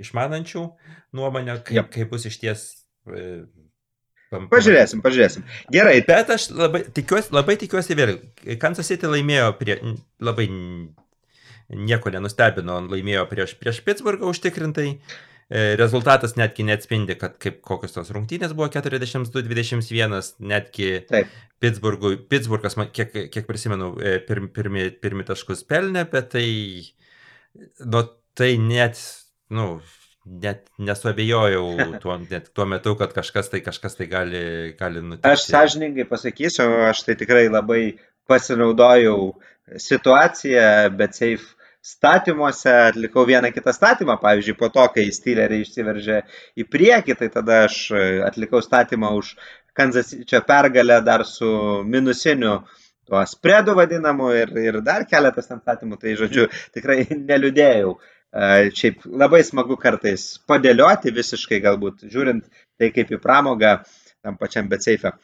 [0.00, 0.64] išmanančių
[1.16, 1.92] nuomonę, kaip, yep.
[1.94, 2.68] kaip bus iš ties.
[4.28, 5.44] Pažiūrėsim, pažiūrėsim.
[5.72, 6.02] Gerai.
[6.04, 8.18] Bet aš labai tikiuosi, labai tikiuosi vėl.
[8.60, 9.78] Kansas City laimėjo prie,
[10.20, 10.48] labai
[11.72, 14.98] nieko nenustebino, laimėjo prieš, prieš Pittsburghą užtikrintai.
[15.48, 21.30] E, rezultatas netgi neatspindi, kad kaip kokios tos rungtynės buvo 42-21, netgi Taip.
[21.62, 26.44] Pittsburghui, Pittsburghas, kiek, kiek prisimenu, e, pirmi, pirmi, pirmi taškus pelnė, bet tai,
[27.80, 28.04] nu,
[28.36, 29.00] tai net,
[29.56, 29.70] nu,
[30.28, 31.64] net nesuabejojau
[32.04, 34.44] tuo, net tuo metu, kad kažkas tai, kažkas tai gali,
[34.76, 35.32] gali nutikti.
[35.32, 37.82] Aš sąžininkai pasakysiu, aš tai tikrai labai
[38.28, 39.32] pasinaudojau
[39.80, 40.68] situaciją,
[41.00, 41.56] bet safe
[41.88, 46.18] statymuose atlikau vieną kitą statymą, pavyzdžiui, po to, kai Steeleriai išsiveržė
[46.60, 49.32] į priekį, tai tada aš e, atlikau statymą už
[49.78, 51.48] Kansas čia pergalę dar su
[51.86, 52.58] minusiniu
[53.08, 57.94] tuo spredu vadinamu ir, ir dar keletas ten statymų, tai žodžiu, tikrai neliūdėjau.
[58.28, 62.44] E, šiaip labai smagu kartais padėlioti visiškai galbūt, žiūrint
[62.76, 63.78] tai kaip į pramogą
[64.22, 65.14] tam pačiam betseife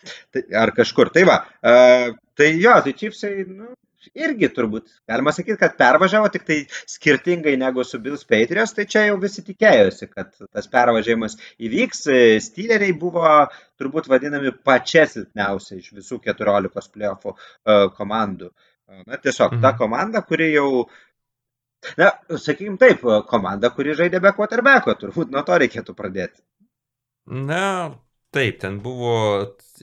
[0.56, 1.10] ar kažkur.
[1.12, 3.74] Tai va, uh, tai jo, tai čipsai, nu,
[4.12, 6.58] irgi turbūt galima sakyti, kad pervažiavo tik tai
[6.90, 11.38] skirtingai negu su Bills Patriots, tai čia jau visi tikėjosi, kad tas pervažiavimas
[11.68, 12.04] įvyks.
[12.44, 13.24] Steeleriai buvo
[13.80, 18.52] turbūt vadinami pačia silpniausia iš visų 14 playoffų e, komandų.
[19.08, 19.62] Na, tiesiog mhm.
[19.64, 20.84] ta komanda, kuri jau
[22.00, 26.40] Na, sakykim taip, komanda, kuri žaidė be quarterbacko, turbūt nuo to reikėtų pradėti.
[27.24, 27.92] Na,
[28.34, 29.16] taip, ten buvo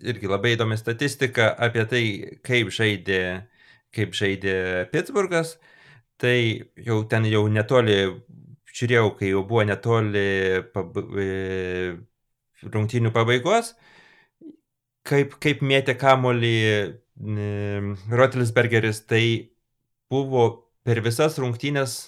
[0.02, 2.04] irgi labai įdomi statistika apie tai,
[2.48, 3.22] kaip žaidė
[3.96, 4.56] kaip žaidė
[4.94, 5.58] Pittsburghas,
[6.22, 7.98] tai jau ten jau netoli,
[8.72, 10.30] žiūrėjau, kai jau buvo netoli
[10.74, 10.98] pab...
[11.18, 11.28] E,
[12.62, 13.74] rungtynių pabaigos,
[15.08, 16.56] kaip, kaip mėtė kamolį
[18.12, 19.24] Rotelsbergeris, tai
[20.12, 20.48] buvo
[20.86, 22.00] per visas rungtynės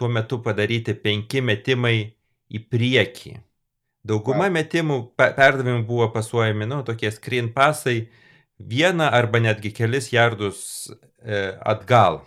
[0.00, 1.96] tuo metu padaryti penki metimai
[2.50, 3.36] į priekį.
[4.06, 8.06] Dauguma metimų, perdavimų buvo pasuojami, nu, tokie screen pasai,
[8.68, 10.90] vieną arba netgi kelis jardus
[11.24, 12.20] e, atgal.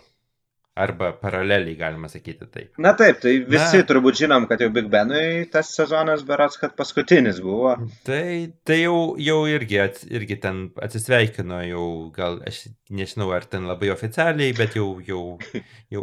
[0.74, 2.78] Arba paraleliai, galima sakyti taip.
[2.82, 6.74] Na taip, tai visi Na, turbūt žinom, kad jau Big Benui tas sezonas berots, kad
[6.74, 7.76] paskutinis buvo.
[8.02, 8.24] Tai,
[8.66, 13.92] tai jau, jau irgi, ats, irgi ten atsisveikino, jau gal, aš nežinau, ar ten labai
[13.94, 15.22] oficialiai, bet jau, jau,
[15.94, 16.02] jau,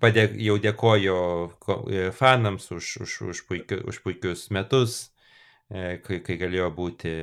[0.00, 1.20] padė, jau dėkojo
[1.92, 5.02] e, fanams už, už, už, puikiu, už puikius metus,
[5.68, 7.18] e, kai, kai galėjo būti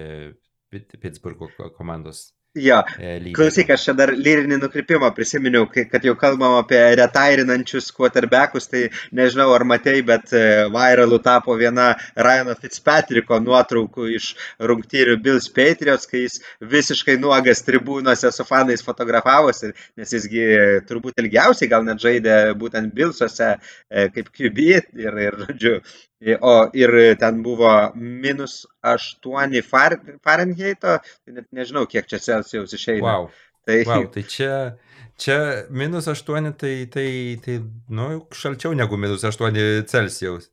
[1.01, 3.35] Pittsburgho komandos Jo, e, lygio.
[3.35, 9.49] klausyk, aš čia dar lyrinį nukrypimą prisiminiau, kad jau kalbam apie retairinančius quarterbackus, tai nežinau
[9.51, 14.29] ar matei, bet e, viralų tapo viena Ryano Fitzpatricko nuotraukų iš
[14.71, 20.47] rungtyrių Bills Patriots, kai jis visiškai nuogas tribūnose su fanais fotografavosi, nes jisgi
[20.87, 25.79] turbūt ilgiausiai gal net žaidė būtent Billsuose e, kaip QB ir, ir žodžiu,
[26.41, 33.05] o ir ten buvo minus 8 Far- Fahrenheito, tai net nežinau, kiek čia Celsijaus išeina.
[33.05, 33.29] Wow.
[33.65, 34.77] Tai, Wow, tai čia,
[35.17, 35.37] čia
[35.69, 37.07] minus 8, tai, tai,
[37.45, 37.59] tai,
[37.89, 40.51] nu, šalčiau negu minus 8 Celsijaus.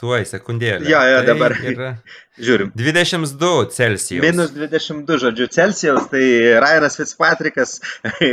[0.00, 0.88] Tuoj, sekundėlę.
[0.90, 1.52] Jo, jo, tai dabar.
[1.70, 1.90] Yra
[2.46, 2.72] žiūrim.
[2.74, 4.24] 22 Celsijaus.
[4.24, 6.24] Minus 22 žodžių Celsijaus, tai
[6.64, 7.76] Ryanas Fitzpatrickas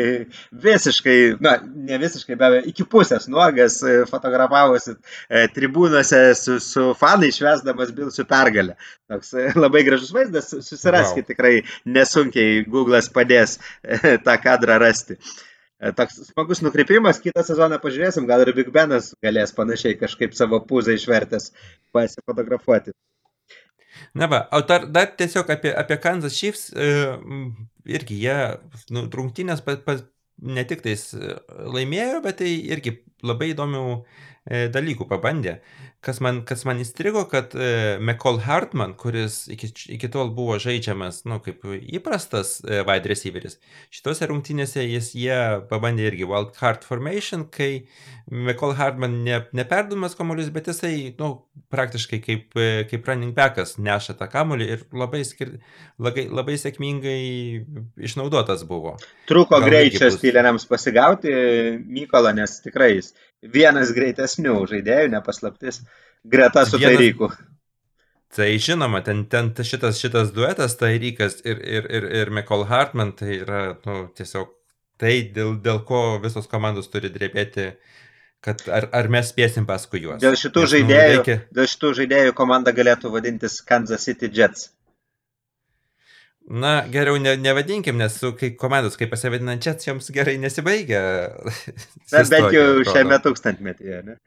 [0.65, 6.87] visiškai, na, ne visiškai, be abejo, iki pusės nuogas e, fotografavosi e, tribūnose su, su
[6.97, 8.73] fanai švesdamas Bilsų pergalę.
[9.11, 11.29] Toks e, labai gražus vaizdas, susiraskite Wow.
[11.29, 11.53] tikrai
[11.85, 13.59] nesunkiai, Google'as padės
[14.25, 15.19] tą kadrą rasti.
[15.19, 15.50] E,
[15.81, 20.93] Toks smagus nukreipimas, kitą sezoną pažiūrėsim, gal ir Big Benas galės panašiai kažkaip savo pūzą
[20.93, 21.49] išvertęs
[21.95, 22.93] pasifotografuoti.
[24.13, 26.91] Na va, o dar, dar tiesiog apie, apie Kansas Chiefs, e,
[27.97, 28.37] irgi jie,
[28.93, 29.97] nu, rungtynės pa, pa,
[30.41, 33.83] ne tik tais e, laimėjo, bet tai irgi labai įdomių
[34.45, 35.59] dalykų pabandė.
[36.01, 41.19] Kas man, kas man įstrigo, kad e, McCall Hartman, kuris iki, iki tol buvo žaidžiamas,
[41.29, 43.59] nu, kaip įprastas e, wide receiveris,
[43.93, 45.37] šitose rungtynėse jis jie
[45.69, 47.83] pabandė irgi wild card formation, kai
[48.33, 51.35] McCall Hartman ne, neperdumas kamuolius, bet jisai, nu,
[51.69, 55.59] praktiškai kaip, e, kaip running backas neša tą kamuolį ir labai, skir...
[56.01, 57.21] labai, labai sėkmingai
[58.09, 58.97] išnaudotas buvo.
[59.61, 61.29] Irgi greičio styleriams pasigauti
[61.85, 65.81] Mykolą, nes tikrai jis vienas greitesnių žaidėjų, nepaslaptis,
[66.25, 67.31] greta su Vienas- Tairyku.
[68.31, 72.63] Tai žinoma, ten, ten ta- šitas, šitas duetas, tai Rykas ir, ir, ir, ir McCall
[72.69, 74.47] Hartman, tai yra nu, tiesiog
[75.01, 77.73] tai, dėl, dėl ko visos komandos turi drebėti,
[78.41, 80.21] kad ar, ar mes spėsim paskui juos.
[80.21, 84.69] Dėl šitų, Nes, nu, žaidėjų, reikia- dėl šitų žaidėjų komanda galėtų vadintis Kansas City Jets.
[86.49, 91.01] Na, geriau ne, nevadinkim, nes su kai komandos, kai pasivadina čia, joms gerai nesibaigia.
[92.11, 94.01] Na, bent jau šiame tūkstantmetyje.
[94.07, 94.17] Ne?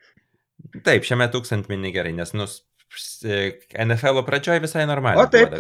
[0.87, 2.61] Taip, šiame tūkstantmenį gerai, nes nus,
[2.95, 5.25] NFL pradžioje visai normaliai.
[5.25, 5.55] O taip,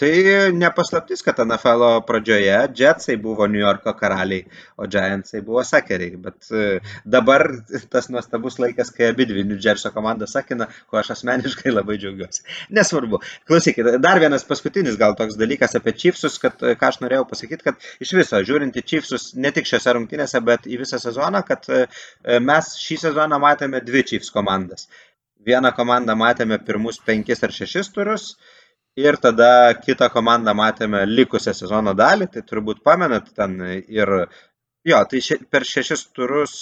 [0.00, 0.12] tai
[0.56, 4.44] nepaslaptis, kad NFL pradžioje Jetsai buvo New Yorko karaliai,
[4.76, 6.18] o Giantsai buvo sakeriai.
[6.22, 7.46] Bet e, dabar
[7.92, 12.44] tas nuostabus laikas, kai abi dvi New Jersey komandos sakina, ko aš asmeniškai labai džiaugiuosi.
[12.76, 13.22] Nesvarbu.
[13.48, 17.64] Klausykit, dar vienas paskutinis gal toks dalykas apie Chiefsus, kad e, ką aš norėjau pasakyti,
[17.70, 21.68] kad iš viso, žiūrint į Chiefsus ne tik šiose rungtynėse, bet į visą sezoną, kad
[21.72, 21.84] e,
[22.44, 24.88] mes šį sezoną matėme dvi Chiefs komandas.
[25.46, 28.32] Vieną komandą matėme pirmus penkis ar šešis turus
[28.98, 34.14] ir tada kitą komandą matėme likusią sezono dalį, tai turbūt pamenat ten ir,
[34.86, 36.54] jo, tai še, per šešis turus,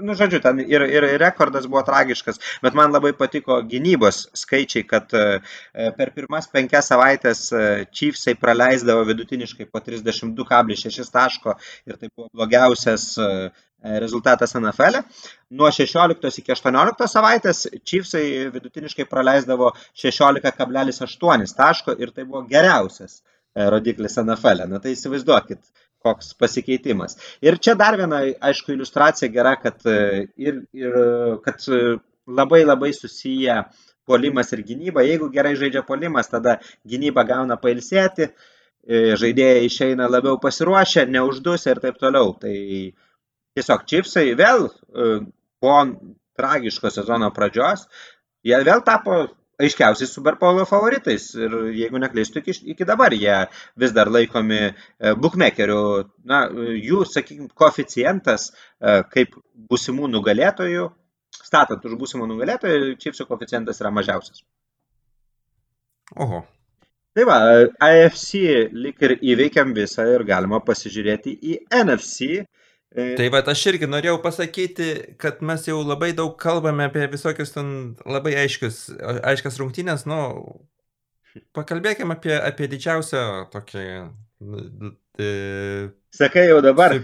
[0.00, 5.14] nu, žodžiu, ten ir, ir rekordas buvo tragiškas, bet man labai patiko gynybos skaičiai, kad
[5.14, 5.26] e,
[5.98, 7.62] per pirmas penkias savaitės e,
[7.94, 11.54] Chiefsai praleisdavo vidutiniškai po 32,6 taško
[11.86, 13.30] ir tai buvo blogiausias e,
[13.84, 15.00] rezultatas NFL.
[15.00, 15.02] E.
[15.50, 19.72] Nuo 16 iki 18 savaitės Chiefsai vidutiniškai praleisdavo
[20.04, 24.64] 16,8 taško ir tai buvo geriausias e, rodiklis NFL.
[24.64, 24.70] E.
[24.72, 25.60] Na tai įsivaizduokit,
[26.04, 27.18] koks pasikeitimas.
[27.44, 30.98] Ir čia dar viena, aišku, iliustracija gera, kad, e, ir, ir,
[31.44, 33.62] kad e, labai labai susiję
[34.06, 35.04] polimas ir gynyba.
[35.04, 38.28] Jeigu gerai žaidžia polimas, tada gynyba gauna pailsėti,
[38.84, 42.34] e, žaidėjai išeina labiau pasiruošę, neuždusę ir taip toliau.
[42.40, 42.54] Tai
[43.58, 45.14] tiesiog čipsai vėl e,
[45.62, 45.78] po
[46.38, 47.86] tragiško sezono pradžios,
[48.44, 49.24] jie vėl tapo
[49.62, 53.36] aiškiausiai Super Bowl favoritais ir jeigu neklystu, iki, iki dabar jie
[53.80, 54.74] vis dar laikomi e,
[55.14, 55.84] bookmakerių,
[56.30, 56.44] na,
[56.88, 59.38] jų, sakykime, koeficientas e, kaip
[59.70, 60.88] būsimų nugalėtojų,
[61.38, 64.42] statant už būsimų nugalėtojų, čipsų koeficientas yra mažiausias.
[66.20, 66.42] Oho.
[67.14, 67.38] Tai va,
[67.86, 68.42] AFC
[68.74, 72.42] lik ir įveikiam visą ir galima pasižiūrėti į NFC.
[72.94, 77.50] E, Tai va, aš irgi norėjau pasakyti, kad mes jau labai daug kalbame apie visokius
[77.56, 77.68] ten
[78.06, 78.84] labai aiškius,
[79.26, 80.18] aiškias rungtynės, nu,
[81.58, 83.84] pakalbėkime apie, apie didžiausią tokį...
[85.18, 85.30] E,
[86.14, 86.94] Sakai jau dabar.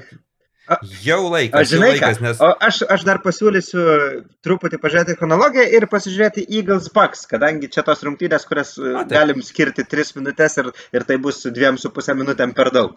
[0.71, 2.41] A- Jau Aš laikas, jau žinai, laikas, nes...
[2.62, 3.83] aš, aš dar pasiūlysiu
[4.47, 9.17] truputį pažiūrėti chronologiją ir pasižiūrėti Eagles Bucks, kadangi čia tos rungtynės, kurias e, A, taip.
[9.17, 12.95] galim skirti 3 minutės ir, ir tai bus 2,5 minutėm per daug.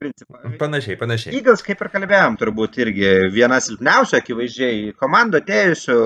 [0.00, 0.38] Principą.
[0.60, 1.34] Panašiai, panašiai.
[1.38, 5.98] Eagles, kaip ir kalbėjom, turbūt irgi viena silpniausia, akivaizdžiai, komando atėjusių,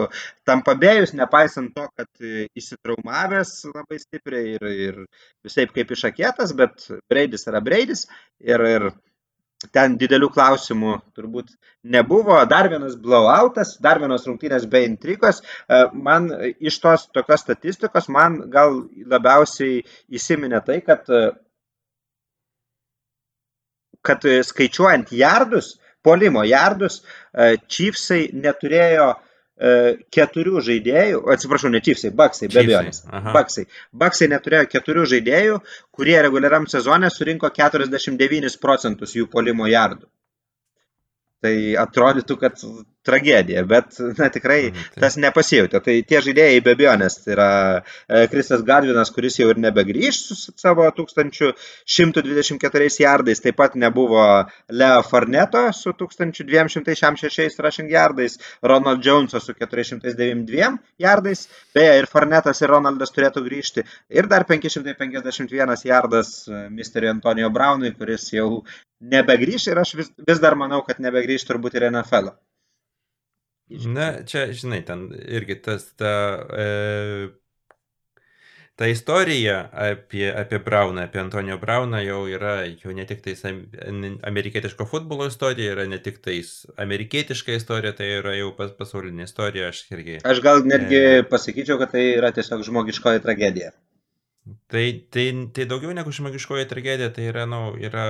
[0.48, 2.26] tam pabėjus, nepaisant to, kad
[2.58, 5.00] įsitraumavęs labai stipriai ir, ir
[5.44, 8.06] visai kaip išakėtas, bet Braidis yra Braidis
[8.40, 8.88] ir, ir
[9.70, 11.52] ten didelių klausimų turbūt
[11.94, 12.40] nebuvo.
[12.50, 15.42] Dar vienas blowoutas, dar vienos rungtynės be intrigos.
[15.42, 18.82] E, man iš tos tokios statistikos, man gal
[19.14, 21.06] labiausiai įsiminė tai, kad,
[24.02, 29.12] kad skaičiuojant jardus, polimo jardus, e, Chiefsai neturėjo
[29.62, 29.70] E,
[30.10, 33.02] keturių žaidėjų, atsiprašau, ne Chiefsai, Bucksai, be abejonės.
[33.34, 33.66] Bucksai.
[33.94, 35.58] Bucksai neturėjo keturių žaidėjų,
[35.94, 40.08] kurie reguliariam sezone surinko 49 procentus jų polimo jardų.
[41.42, 42.58] Tai atrodytų, kad
[43.06, 45.00] tragedija, bet na, tikrai mm, tai.
[45.04, 45.80] tas nepasijautė.
[45.84, 47.48] Tai tie žaidėjai be abejonės, tai yra
[48.30, 54.24] Kristas Gadvinas, kuris jau ir nebegrįž su savo 1124 jardais, taip pat nebuvo
[54.70, 61.40] Leo Farneto su 1266 rushing jardais, Ronald Joneso su 492 jardais,
[61.74, 63.80] beje ir Farnetas ir Ronaldas turėtų grįžti,
[64.14, 67.10] ir dar 551 jardas Mr.
[67.10, 68.62] Antonio Brownui, kuris jau
[69.02, 72.26] nebegrįž ir aš vis, vis dar manau, kad nebegrįž turbūt ir NFL.
[72.30, 72.51] -o.
[73.70, 76.10] Na, čia, žinai, ten irgi tas, ta,
[76.52, 77.28] e,
[78.76, 84.86] ta istorija apie, apie Brauną, apie Antonio Brauną jau yra, jau ne tik tais amerikietiško
[84.90, 89.86] futbolo istorija, yra ne tik tais amerikietiška istorija, tai yra jau pas, pasaulinė istorija, aš
[89.94, 90.18] irgi.
[90.28, 93.72] Aš gal netgi e, pasakyčiau, kad tai yra tiesiog žmogiškoji tragedija.
[94.72, 94.84] Tai,
[95.14, 98.06] tai, tai daugiau negu žmogiškoji tragedija, tai yra, na, nu, yra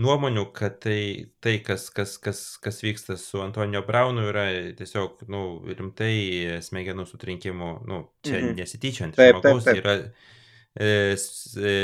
[0.00, 4.46] nuomonių, kad tai, tai kas, kas, kas, kas vyksta su Antonijo Braunu, yra
[4.78, 8.54] tiesiog nu, rimtai smegenų sutrinkimu, nu, čia mhm.
[8.60, 9.82] nesityčiant, žmogus taip, taip.
[9.82, 9.96] yra
[10.74, 11.74] e, e,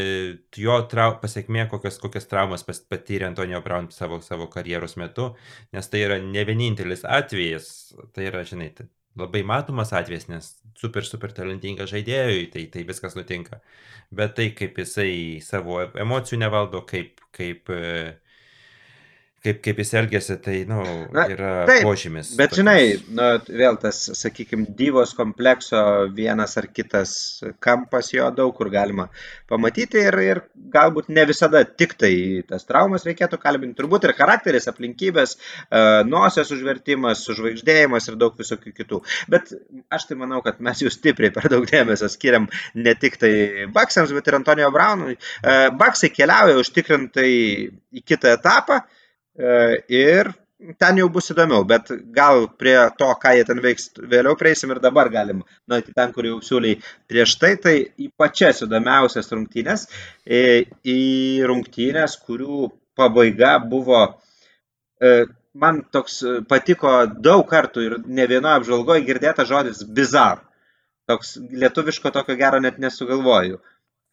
[0.64, 5.32] jo trau, pasiekmė, kokias, kokias traumas patyrė Antonijo Braun savo, savo karjeros metu,
[5.76, 7.72] nes tai yra ne vienintelis atvejis,
[8.16, 8.72] tai yra, žinai,
[9.18, 13.60] labai matomas atvejis, nes super, super talentingas žaidėjui, tai, tai viskas nutinka.
[14.14, 18.14] Bet tai, kaip jisai savo emocijų nevaldo, kaip, kaip uh,
[19.44, 22.32] kaip, kaip jis elgėsi, tai, na, nu, na yra taip, požymis.
[22.38, 22.60] Bet tokios.
[22.60, 22.80] žinai,
[23.14, 23.28] nu,
[23.60, 25.80] vėl tas, sakykime, dyvos komplekso
[26.14, 27.12] vienas ar kitas
[27.64, 29.08] kampas jo daug kur galima
[29.50, 30.42] pamatyti ir, ir
[30.74, 32.12] galbūt ne visada tik tai
[32.48, 38.74] tas traumas reikėtų kalbinti, turbūt ir charakteris, aplinkybės, e, nosios užvertimas, sužvaigždėjimas ir daug visokių
[38.74, 39.02] kitų.
[39.30, 39.54] Bet
[39.94, 43.32] aš tai manau, kad mes jau stipriai per daug dėmesio skiriam ne tik tai
[43.72, 45.14] Baksams, bet ir Antonijo Braunui.
[45.14, 47.32] E, Baksai keliauja užtikrintai
[47.94, 48.82] į kitą etapą.
[49.38, 50.32] E, ir
[50.82, 54.80] ten jau bus įdomiau, bet gal prie to, ką jie ten veiks, vėliau prieisim ir
[54.82, 56.80] dabar galim nueiti ten, kur jau siūliai
[57.10, 59.86] prieš tai, tai į pačias įdomiausias rungtynės,
[60.26, 60.40] į,
[60.82, 60.98] į
[61.46, 64.00] rungtynės, kurių pabaiga buvo,
[64.98, 65.12] e,
[65.54, 66.18] man toks
[66.50, 70.42] patiko daug kartų ir ne vienoje apžvalgoje girdėta žodis bizar.
[71.08, 73.62] Toks lietuviško tokio gero net nesugalvoju,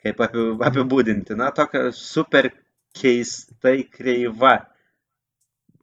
[0.06, 1.36] kaip apibūdinti.
[1.36, 2.54] Na, tokia super
[2.96, 4.60] keistai kreiva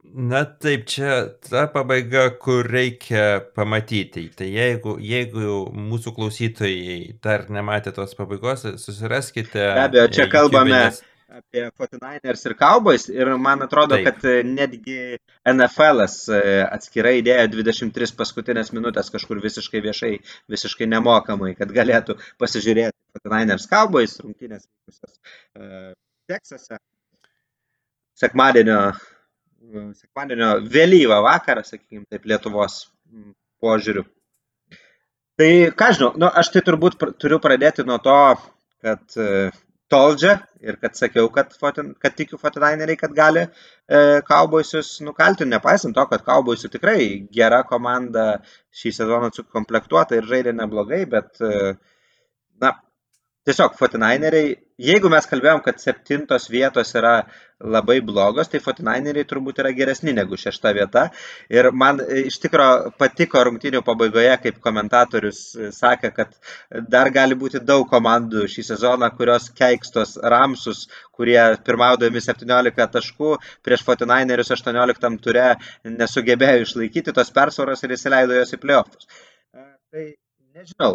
[0.03, 1.13] Na taip, čia
[1.49, 4.27] ta pabaiga, kur reikia pamatyti.
[4.37, 9.57] Tai jeigu, jeigu mūsų klausytojai dar nematė tos pabaigos, susiraskite.
[9.63, 10.99] Be abejo, čia kalbame nes...
[11.33, 14.11] apie 49ers ir Cowboys ir man atrodo, taip.
[14.11, 14.97] kad e, netgi
[15.49, 20.11] NFL e, atskirai įdėjo 23 paskutinės minutės kažkur visiškai viešai,
[20.51, 24.69] visiškai nemokamai, kad galėtų pasižiūrėti 49ers Cowboys rungtynės
[26.29, 26.77] Teksase.
[28.13, 28.91] Sekmadienio
[29.73, 32.79] sekmadienio vėlyvą vakarą, sakykime, taip Lietuvos
[33.63, 34.05] požiūriu.
[35.39, 38.17] Tai ką žinau, nu, aš tai turbūt pr turiu pradėti nuo to,
[38.85, 39.49] kad e,
[39.89, 43.49] toldžia ir kad sakiau, kad, fotin, kad tikiu Fortinaineriai, kad gali e,
[44.27, 46.99] Cowboysius nukalti, nepaisant to, kad Cowboysių tikrai
[47.33, 48.27] gera komanda
[48.77, 51.73] šį sezoną sukomplektuota ir žaidė neblogai, bet e,
[53.47, 57.23] tiesiog Fortinaineriai jeigu mes kalbėjom, kad septintos vietos yra
[57.63, 61.05] labai blogos, tai Fortinaineriai turbūt yra geresni negu šešta vieta.
[61.53, 66.33] Ir man e, iš tikrųjų patiko rungtynių pabaigoje, kaip komentatorius e, sakė, kad
[66.91, 73.85] dar gali būti daug komandų šį sezoną, kurios keikstos Ramsus, kurie pirmaudami 17 taškų prieš
[73.87, 75.53] Fortinainerius 18 ture
[75.87, 79.07] nesugebėjo išlaikyti tos persvaros ir įsileido jos į playoffus.
[79.53, 80.09] E, tai
[80.53, 80.93] nežinau,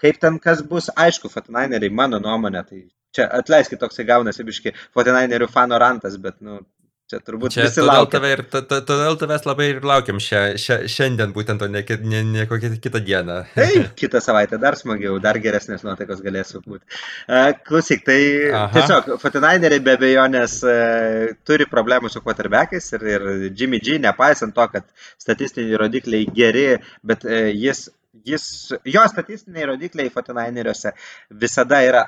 [0.00, 2.80] kaip ten kas bus, aišku, Fortinaineriai, mano nuomonė, tai
[3.16, 6.60] čia atleiskit toksai gaunasi biški Fortinainerių fano rantas, bet, nu,
[7.06, 8.16] Čia turbūt Čia visi laukia.
[8.16, 12.46] tave ir, todėl tavęs labai ir laukiam šią, šią, šiandien, būtent, o ne, ne, ne
[12.50, 13.36] kokią kitą dieną.
[13.54, 16.82] Taip, kitą savaitę dar smagiau, dar geresnės nuotaikos galėsiu būti.
[17.28, 18.18] Uh, klausyk, tai
[18.50, 18.72] Aha.
[18.74, 24.66] Tiesiog Fortinaineriai be abejonės uh, turi problemų su quarterbackais ir, ir Jimmy G, nepaisant to,
[24.74, 24.90] kad
[25.22, 26.72] statistiniai rodikliai geri,
[27.06, 27.22] bet
[27.54, 27.86] jis,
[28.24, 28.46] jis,
[28.84, 30.94] jo statistiniai rodikliai Fortinaineriuose
[31.30, 32.06] visada yra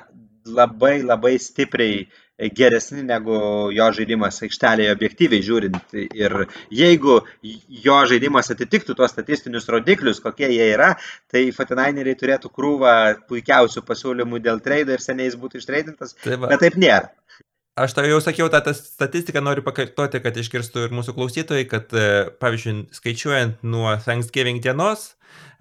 [0.49, 2.07] labai labai stipriai
[2.55, 3.35] geresni negu
[3.75, 5.95] jo žaidimas aikštelėje objektyviai žiūrint.
[6.15, 6.35] Ir
[6.71, 7.17] jeigu
[7.83, 10.93] jo žaidimas atitiktų tuos statistinius rodiklius, kokie jie yra,
[11.31, 12.93] tai Fortinaineriai turėtų krūvą
[13.27, 16.53] puikiausių pasiūlymų dėl trade ir seniai jis būtų ištreidintas, Tai va.
[16.53, 17.11] bet taip nėra.
[17.79, 21.93] Aš tau jau sakiau tą tą statistiką, noriu pakartoti, kad išgirstų ir mūsų klausytojai, kad,
[21.95, 25.13] e, pavyzdžiui, skaičiuojant nuo Thanksgiving dienos,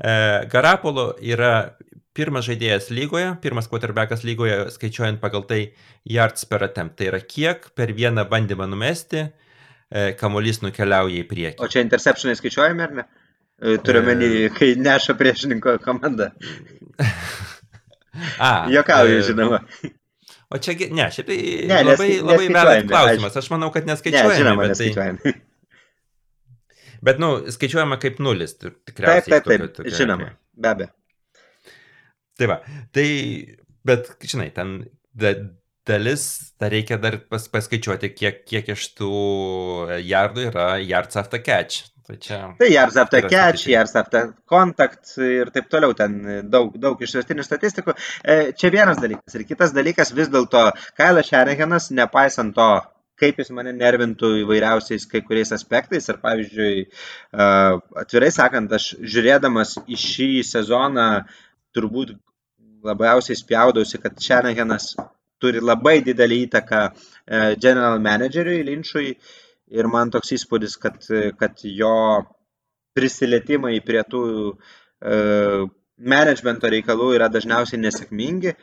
[0.03, 0.15] e,
[0.51, 1.77] Garapolo yra
[2.19, 5.61] pirmas žaidėjas lygoje, pirmas quarterbackas lygoje, skaičiuojant pagal tai
[6.09, 6.97] yards per attempt.
[6.99, 9.31] Tai yra kiek per vieną bandymą numesti e,
[10.19, 11.69] kamuolys nukeliauja į O priekį.
[11.71, 13.07] čia interceptionai skaičiuojami ar ne?
[13.59, 16.33] E, Turiu menį, kai neša priešininko komanda.
[18.43, 19.63] A, Jokauju, e, žinoma.
[20.51, 21.37] O čia, ne, šiaip tai
[21.69, 23.35] Ne, nes- labai, labai neskaičiuojami, vedat klausimas.
[23.37, 24.39] Aš manau, kad Ne, neskaičiuojame.
[24.39, 25.35] žinoma, bet tai,
[27.05, 28.55] bet, nu, skaičiuojama kaip nulis.
[28.59, 29.31] tu- Taip, Tikriausiai.
[29.35, 30.89] taip, taip, tokio- žinoma, be abejo.
[32.39, 32.57] Tai va,
[32.95, 33.09] tai,
[33.85, 35.35] bet, žinai, ten da,
[35.87, 36.25] dalis,
[36.61, 39.11] dar reikia dar pas, paskaičiuoti, kiek, kiek iš tų
[40.07, 41.85] jardų yra yards after catch.
[42.09, 42.37] Tai čia.
[42.57, 46.15] Tai yards after catch, yards after contact ir taip toliau, ten
[46.49, 47.93] daug, daug išvestinių statistikų.
[48.25, 49.35] E, Čia vienas dalykas.
[49.37, 50.63] Ir kitas dalykas, vis dėlto
[50.97, 52.69] Kailas Šeregenas, nepaisant to,
[53.21, 56.09] kaip jis mane nervintų įvairiausiais kai kuriais aspektais.
[56.09, 57.51] Ir pavyzdžiui, e,
[58.05, 61.09] atvirai sakant, aš žiūrėdamas į šį sezoną
[61.77, 62.15] turbūt
[62.89, 64.95] labiausiai spjaudausi, kad Šeregenas
[65.45, 66.95] turi labai didelį įtaką e,
[67.61, 69.13] general manageriui Linčui.
[69.75, 71.03] Ir man toks įspūdis, kad,
[71.41, 71.95] kad jo
[72.97, 75.19] prisilietimai prie tų e,
[75.99, 78.55] managemento reikalų yra dažniausiai nesėkmingi.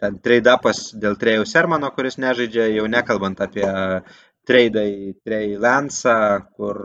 [0.00, 3.66] Ten trade-upas dėl Trejų Sermano, kuris nežaidžia, jau nekalbant apie
[4.48, 6.14] trade į Trey Lansą,
[6.56, 6.78] kur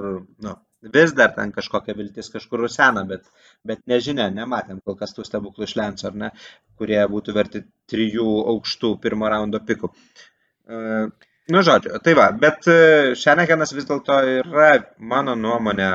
[0.44, 0.56] nu,
[0.94, 3.24] vis dar ten kažkokia viltis kažkur rusena, bet,
[3.66, 6.32] bet nežinia, nematėm kol kas tų stebuklų iš Lenso, ar ne,
[6.78, 9.92] kurie būtų verti trijų aukštų pirmo raundo pikų.
[10.68, 11.08] E,
[11.48, 12.66] Nu, žodžiu, tai va, bet
[13.16, 15.92] Šenekenas vis dėlto yra, mano nuomonė,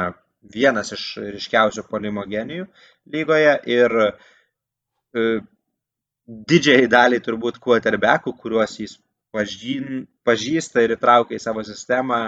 [0.55, 2.67] vienas iš ryškiausių polimo genijų
[3.13, 5.27] lygoje ir e,
[6.51, 8.97] didžiai daliai turbūt quarterbackų, kuriuos jis
[9.33, 12.21] pažyn, pažįsta ir įtraukia į savo sistemą,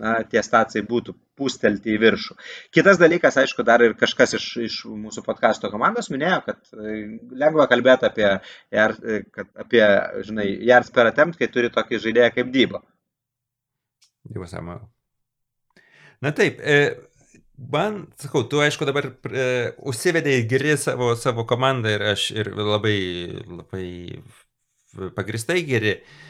[0.00, 2.36] na, tie stacijai būtų pūstelti į viršų.
[2.76, 6.96] Kitas dalykas, aišku, dar ir kažkas iš, iš mūsų podkasto komandos minėjo, kad e,
[7.40, 8.28] lengva kalbėti apie,
[8.70, 9.82] e, kad, apie
[10.28, 12.84] žinai, yards per attempt, kai turi tokį žaidėją kaip Dybo.
[14.30, 14.84] Jau Samuel.
[16.20, 16.80] Na taip, e,
[17.72, 19.50] man, sakau, tu aišku dabar e,
[19.80, 22.98] užsivedėjai geri savo, savo komandą ir aš ir labai,
[23.48, 23.86] labai
[25.16, 25.96] pagristai geri.
[25.96, 26.28] E,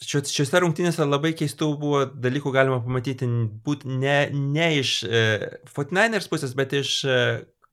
[0.00, 3.26] Šiuose rungtynėse labai keistų buvo dalykų galima pamatyti
[3.66, 5.24] būt ne, ne iš e,
[5.68, 7.16] Fortniners pusės, bet iš e,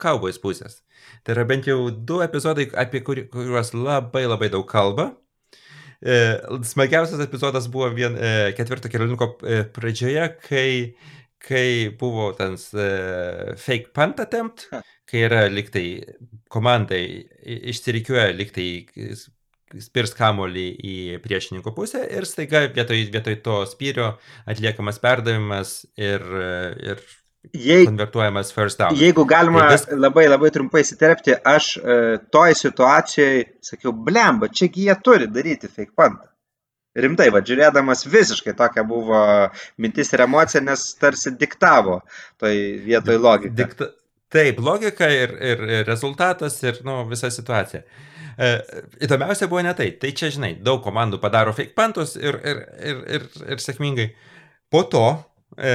[0.01, 0.81] Cowboys pusės.
[1.23, 5.13] Tai yra bent jau du epizodai, apie kuri, kuriuos labai labai daug kalba.
[6.03, 6.17] E,
[6.67, 10.67] smagiausias epizodas buvo vien e, ketvirto kelioniuko e, pradžioje, kai,
[11.47, 12.89] kai buvo ten e,
[13.63, 14.67] fake punt attempt,
[15.07, 15.87] kai yra liktai
[16.51, 17.05] komandai
[17.71, 18.69] išsirikiuoja liktai
[19.83, 24.13] spirs kamolį į priešininko pusę ir staiga vietoj, vietoj to spyrio
[24.47, 26.23] atliekamas perdavimas ir,
[26.91, 27.01] ir
[27.53, 28.95] Jei, konvertuojamas first down.
[28.99, 31.99] jeigu galima Tai vis- labai labai trumpai įsiterpti, aš e,
[32.33, 36.19] toj situacijoje sakiau, blemba, čiagi jie turi daryti fake punt.
[36.97, 39.19] Rimtai, va, žiūrėdamas visiškai tokia buvo
[39.77, 41.99] mintis ir emocija, nes tarsi diktavo
[42.41, 42.55] toj
[42.87, 43.53] vietoj logiką.
[43.59, 43.91] Dikta...
[44.33, 47.79] Taip, logika ir, ir, ir rezultatas ir nu, visa situacija.
[48.37, 48.49] E,
[49.01, 49.91] įdomiausia buvo ne tai.
[49.97, 52.59] Tai čia, žinai, daug komandų padaro fake pantus ir, ir,
[52.91, 53.25] ir, ir,
[53.55, 54.11] ir sėkmingai.
[54.69, 55.05] Po to,
[55.57, 55.73] e,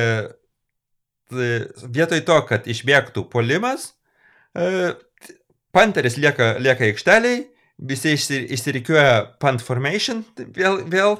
[1.33, 3.93] t- vietoj to, kad išbėgtų polimas,
[4.55, 4.93] e,
[5.75, 7.43] panteris lieka, lieka aikšteliai,
[7.83, 11.19] visi išsi, išsirikiuoja punt formation vėl, vėl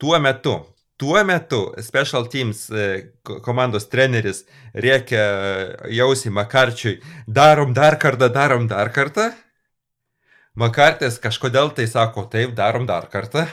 [0.00, 0.56] tuo metu.
[1.00, 2.88] Tuo metu Special Teams e,
[3.24, 4.42] ko- komandos treneris
[4.76, 5.22] rėkia
[5.94, 9.30] jausi Makarčiui, darom dar kartą, darom dar kartą.
[10.58, 13.46] Makartis kažkodėl tai sako, taip, darom dar kartą.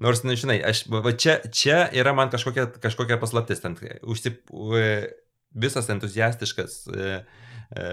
[0.00, 3.62] Nors, nežinai, aš, va čia, čia yra man kažkokia, kažkokia paslaptis.
[3.62, 4.42] Ten, užsip,
[4.74, 4.88] e,
[5.54, 7.14] visas entuziastiškas, e,
[7.78, 7.86] e,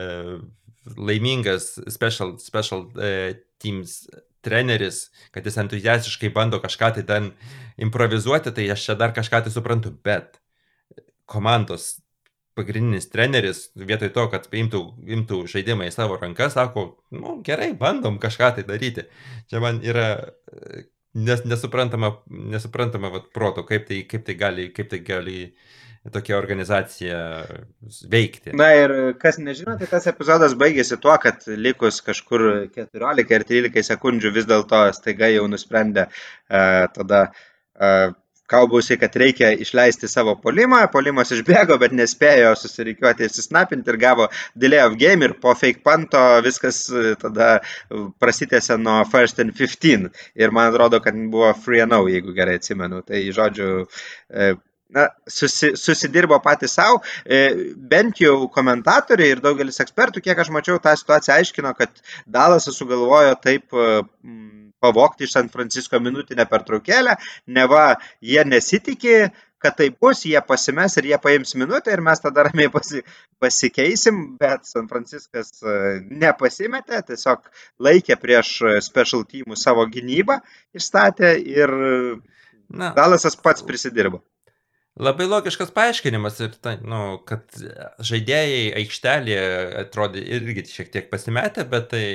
[0.98, 4.02] laimingas special, special e, teams
[4.42, 7.32] treneris, kad jis entuziastiškai bando kažką tai ten
[7.78, 10.42] improvizuoti, tai aš čia dar kažką tai suprantu, bet
[11.30, 12.00] komandos
[12.58, 14.82] pagrindinis treneris, vietoj to, kad imtų,
[15.18, 19.08] imtų žaidimą į savo rankas, sako, nu gerai, bandom kažką tai daryti.
[19.52, 20.08] Čia man yra
[21.14, 25.40] nes, nesuprantama, nesuprantama vat, proto, kaip tai, kaip tai gali, kaip tai gali
[26.12, 27.18] tokia organizacija
[28.10, 28.56] veikti.
[28.58, 33.86] Na ir kas nežino, tai tas epizodas baigėsi tuo, kad likus kažkur 14 ar 13
[33.92, 38.16] sekundžių vis dėlto staiga jau nusprendė uh, tada uh,
[38.52, 44.28] Kaubausiai, kad reikia išleisti savo polimą, polimas išbėgo, bet nespėjo susirikiuoti, įsisnapinti ir gavo
[44.60, 46.84] delay of game ir po fake panto viskas
[47.22, 47.54] tada
[48.22, 52.58] prasitėsi nuo first and 15 ir man atrodo, kad buvo free and no, jeigu gerai
[52.60, 53.02] atsimenu.
[53.08, 53.72] Tai žodžiu,
[54.92, 57.42] na, susi, susidirbo patys savo, e,
[57.92, 63.38] bent jau komentatoriai ir daugelis ekspertų, kiek aš mačiau, tą situaciją aiškino, kad Dalasas sugalvojo
[63.44, 63.88] taip e,
[64.82, 67.16] pavokti iš San Francisco minutinę pertraukėlę,
[67.48, 67.86] neva
[68.22, 69.16] jie nesitikė,
[69.62, 73.04] kad tai bus, jie pasimes ir jie paims minutę ir mes tada ramiai pasi,
[73.42, 75.76] pasikeisim, bet San Franciskas e,
[76.10, 77.46] nepasimetė, tiesiog
[77.86, 80.40] laikė prieš special teamų savo gynybą,
[80.78, 81.78] išstatė ir
[82.72, 82.92] Na.
[82.96, 84.22] Dalasas pats prisidirbo.
[85.02, 86.40] Labai logiškas paaiškinimas
[86.84, 87.46] nu, kad
[88.04, 89.46] žaidėjai aikštelėje
[89.86, 92.08] atrodė irgi šiek tiek pasimetę, bet tai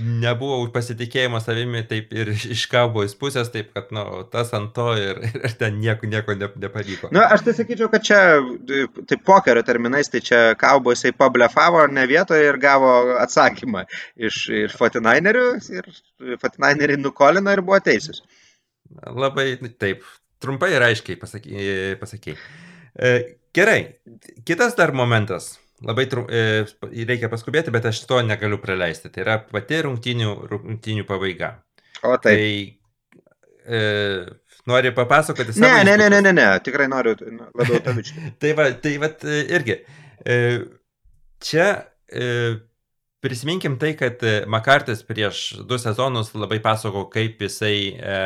[0.00, 5.20] nebuvo pasitikėjimo savimi taip ir iš kaubojus pusės, taip kad, nu, tas ant to ir,
[5.44, 7.10] ir ten nieko, nieko ne, nepavyko.
[7.10, 8.20] Na, nu, aš tai sakyčiau, kad čia,
[9.10, 13.84] tai pokerio terminais, tai čia kaubojusai pablefavo ne vietoje ir gavo atsakymą
[14.16, 15.46] iš, iš Fortinainerių
[15.78, 15.90] ir
[16.42, 18.22] Fortinaineriai nukolino ir buvo teisūs.
[19.08, 20.04] Labai taip,
[20.42, 22.36] Trumpai ir aiškiai pasakėjai.
[22.92, 23.12] E,
[23.54, 23.80] gerai,
[24.48, 25.56] kitas dar momentas.
[25.86, 26.64] Labai trum, e,
[27.08, 29.10] reikia paskubėti, bet aš to negaliu praleisti.
[29.12, 31.56] Tai yra pati rungtinių, rungtinių pabaiga.
[32.06, 32.36] O tai.
[32.36, 33.82] Tai e,
[34.70, 35.66] nori papasakoti savo.
[35.66, 38.32] Ne, ne, ne, ne, ne, ne, tikrai noriu labiau taviškai.
[38.42, 39.78] tai va, tai va, e, irgi.
[40.22, 40.38] E,
[41.42, 41.68] čia
[42.06, 42.26] e,
[43.22, 48.18] prisiminkim tai, kad Makartis prieš du sezonus labai pasako, kaip jisai e,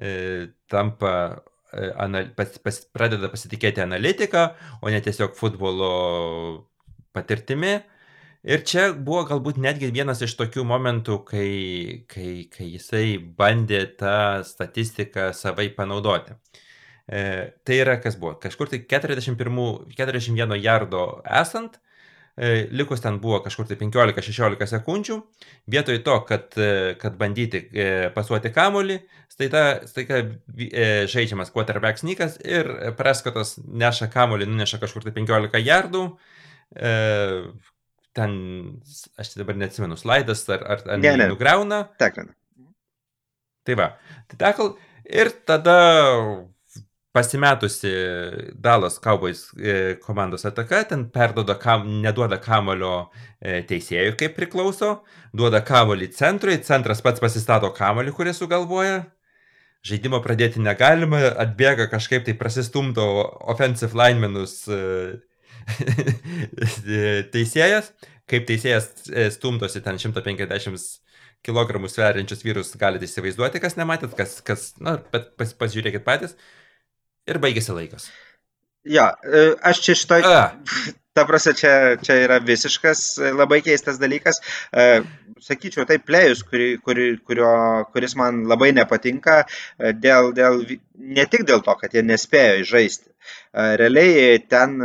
[0.00, 4.44] E, tampa, e, anal, pas, pas, pradeda pasitikėti analitiką,
[4.82, 5.92] o ne tiesiog futbolo
[7.16, 7.78] patirtimi.
[8.48, 11.50] Ir čia buvo galbūt netgi vienas iš tokių momentų, kai,
[12.08, 16.36] kai, kai jisai bandė tą statistiką savai panaudoti.
[17.08, 17.20] E,
[17.66, 21.87] tai yra kas buvo, kažkur tai 41, 41 jardo esant, E,
[22.70, 25.16] likus ten buvo kažkur tai 15-16 sekundžių,
[25.70, 29.00] vietoj to, kad, e, kad bandyti e, pasuoti kamolį,
[29.32, 29.64] staiga,
[31.10, 36.04] žaidžiamas quarterback snykas ir preskotas neša kamolį, nuneša kažkur tai 15 jardų,
[38.18, 38.32] ten,
[39.18, 41.30] aš tai dabar neatsimenu, slaidas ar, ar, ar ne, ne.
[41.30, 41.84] nugriauna.
[42.00, 42.34] Teklina.
[43.66, 43.90] Tai va,
[44.30, 44.72] tai tekl
[45.08, 45.78] ir tada
[47.12, 47.90] pasimetusi
[48.54, 53.08] Dalas Cowboys e, komandos ataka, ten perdoda, kam, neduoda kamulio
[53.40, 54.98] e, teisėjui, kaip priklauso,
[55.32, 59.00] duoda kamulį centrui, centras pats pasistato kamulį, kurį sugalvoja.
[59.88, 63.06] Žaidimo pradėti negalima, atbėga kažkaip tai prasistumto
[63.48, 64.80] offensive linemenus e,
[67.32, 67.92] teisėjas,
[68.28, 68.90] kaip teisėjas
[69.38, 70.76] stumtosi ten 150
[71.46, 76.34] kg sveriančius vyrus, galite įsivaizduoti, kas nematėt, kas, kas na, bet pas, pasižiūrėkit patys
[77.28, 78.08] ir baigėsi laikas.
[78.88, 80.24] Jo, e, aš čia šitoj...
[80.24, 80.48] A.
[81.18, 84.38] Ta prasme, čia, čia yra visiškas e, labai keistas dalykas.
[84.70, 84.84] E,
[85.42, 87.48] sakyčiau, tai plėjus, kuri, kuri, kurio,
[87.90, 89.40] kuris man labai nepatinka,
[89.98, 90.60] dėl, dėl,
[90.94, 93.10] ne tik dėl to, kad jie nespėjo žaisti.
[93.80, 94.76] Realiai ten,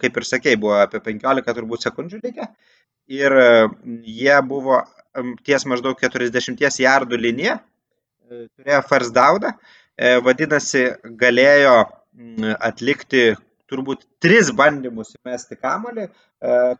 [0.00, 2.48] kaip ir sakėjai, buvo apie 15 turbūt sekundžių likę.
[3.12, 3.36] Ir
[4.04, 4.82] jie buvo
[5.44, 7.58] ties maždaug 40 jardų linija,
[8.32, 9.56] turėjo first downą
[10.24, 10.84] vadinasi,
[11.20, 11.76] galėjo
[12.60, 13.32] atlikti
[13.72, 16.10] turbūt tris bandymus įmesti kamolį e,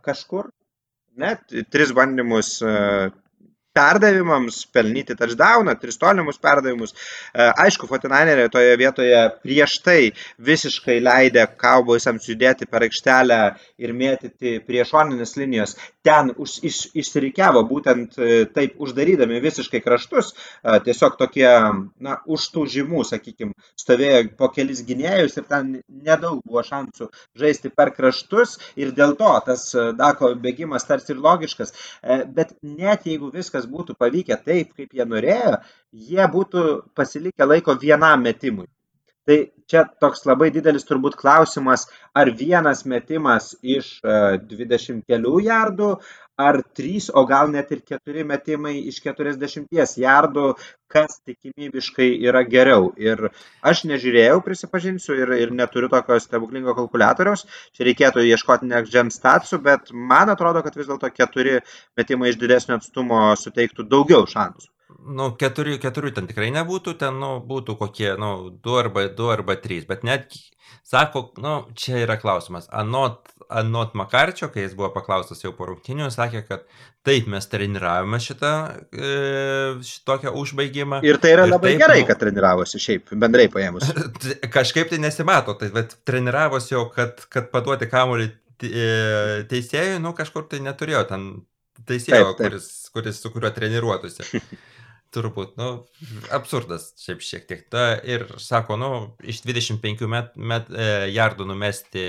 [0.05, 0.51] kažkur,
[1.17, 2.75] net tris bandymus e,
[3.75, 6.93] perdavimams, pelnyti touchdowną, tris tolimus perdavimus.
[7.33, 10.13] E, aišku, Fortinaineriai toje vietoje prieš tai
[10.45, 13.41] visiškai leidė kauboisams judėti per aikštelę
[13.83, 15.77] ir mėtyti prie šoninės linijos.
[16.05, 21.49] Ten už, iš, išsirikiavo būtent e, taip uždarydami visiškai kraštus, e, tiesiog tokie,
[22.03, 27.09] na, už tų žymų, sakykime, stovėjo po kelis gynėjus ir ten nedaug buvo šansų
[27.39, 31.73] žaisti per kraštus ir dėl to tas Dako bėgimas tarsi ir logiškas.
[32.35, 37.77] Bet net jeigu viskas viskas būtų pavykę taip, kaip jie norėjo, jie būtų pasilikę laiko
[37.79, 38.69] vienam metimui.
[39.25, 46.01] Tai čia toks labai didelis turbūt klausimas, ar vienas metimas iš 20 e, kelių jardų,
[46.39, 49.69] ar 3, o gal net ir 4 metimai iš 40
[50.01, 50.47] jardų,
[50.93, 52.91] kas tikimybiškai yra geriau.
[53.01, 53.29] Ir
[53.63, 59.93] aš nežiūrėjau, prisipažinsiu, ir, ir neturiu tokio stebuklingo kalkulatoriaus, čia reikėtų ieškoti next-gen statsų, bet
[59.93, 61.61] man atrodo, kad vis dėlto 4
[62.01, 64.73] metimai iš didesnio atstumo suteiktų daugiau šansų.
[65.03, 69.57] Nu, keturių, keturių ten tikrai nebūtų, ten, nu, būtų kokie, nu, du arba, du arba
[69.59, 70.37] trys, bet net,
[70.87, 76.09] sako, nu, čia yra klausimas, anot anot Makarčio, kai jis buvo paklaustas jau po rungtinių,
[76.15, 76.65] sakė, kad
[77.07, 78.53] taip mes treniravome šitą
[78.95, 79.13] e,
[79.87, 81.03] šitokią užbaigimą.
[81.07, 83.89] Ir tai yra ir labai taip, gerai, nu, kad treniravosi šiaip, bendrai paėmus.
[84.57, 88.29] Kažkaip tai nesimato, tai, bet treniravosi jau, kad, kad paduoti kamuolį
[88.69, 88.91] e,
[89.51, 91.33] teisėjui, nu kažkur tai neturėjo ten
[91.89, 92.53] teisėjo, taip, taip.
[92.53, 94.29] Kuris, kuris su kuriuo treniruotųsi.
[95.13, 95.67] Turbūt, nu,
[96.33, 97.65] absurdas šiaip šiek tiek.
[97.73, 98.93] Ta, ir sako, nu,
[99.29, 102.05] iš 25 met, met, e, jardų numesti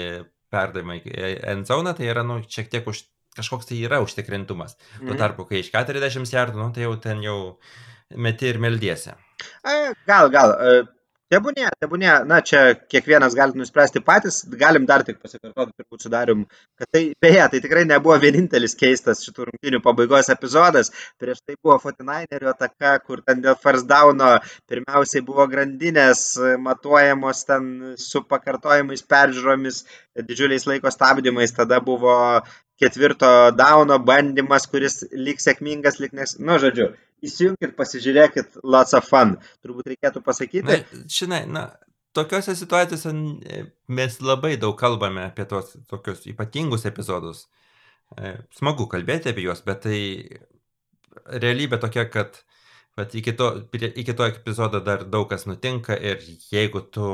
[0.54, 3.04] perdavimą į end zone, tai yra, nu, šiek tiek už,
[3.38, 4.78] kažkoks tai yra užtikrintumas.
[4.99, 5.10] Mhm.
[5.10, 7.38] Tuo tarpu, kai iš 40 jardų, nu, tai jau ten jau
[8.14, 9.16] meti ir meldiesi.
[10.08, 10.54] Gal, gal.
[11.34, 12.60] Tebūnė, tebūnė, na čia
[12.94, 16.44] kiekvienas gali nuspręsti patys, galim dar tik pasikartoti, turbūt sudarim,
[16.78, 21.80] kad tai, beje, tai tikrai nebuvo vienintelis keistas šitų rungtynių pabaigos epizodas, prieš tai buvo
[21.82, 24.36] Fortinainerio ataka, kur ten dėl first downo
[24.70, 26.22] pirmiausiai buvo grandinės
[26.68, 29.82] matuojamos ten su pakartojimais peržiūromis,
[30.30, 32.20] didžiuliais laiko stabdymais, tada buvo
[32.84, 36.92] ketvirto dauno bandymas, kuris lyg sėkmingas, lyg nes, nu, žodžiu,
[37.26, 40.63] įsijunkit, pasižiūrėkit, lots of fun, turbūt reikėtų pasakyti.
[40.69, 41.65] Na, žinai, na,
[42.17, 43.13] tokiuose situacijose
[43.99, 47.47] mes labai daug kalbame apie tos tokius ypatingus epizodus.
[48.17, 49.99] E, smagu kalbėti apie juos, bet tai
[51.41, 52.43] realybė tokia, kad
[52.97, 56.19] Bet iki to, iki to epizodo dar daug kas nutinka ir
[56.53, 57.05] jeigu tu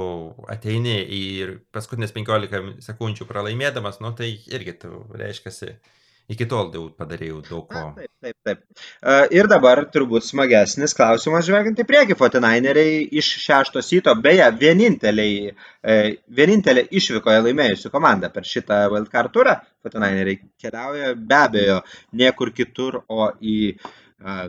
[0.51, 5.71] ateini ir paskutinės 15 sekundžių pralaimėdamas, nu tai irgi tu reiškiasi,
[6.29, 7.83] iki tol jau padarėjau daug ko.
[7.89, 8.83] Na, taip, taip, taip.
[9.35, 12.17] Ir dabar turbūt smagesnis klausimas žvelgiant į priekį.
[12.19, 15.97] Fortinaineriai iš šešto syto, beje, vieninteliai, e,
[16.41, 19.57] vienintelė išvykoje laimėjusi komanda per šitą wildcard turą.
[19.83, 21.81] Fortinaineriai keliauja be abejo
[22.21, 23.59] niekur kitur, o į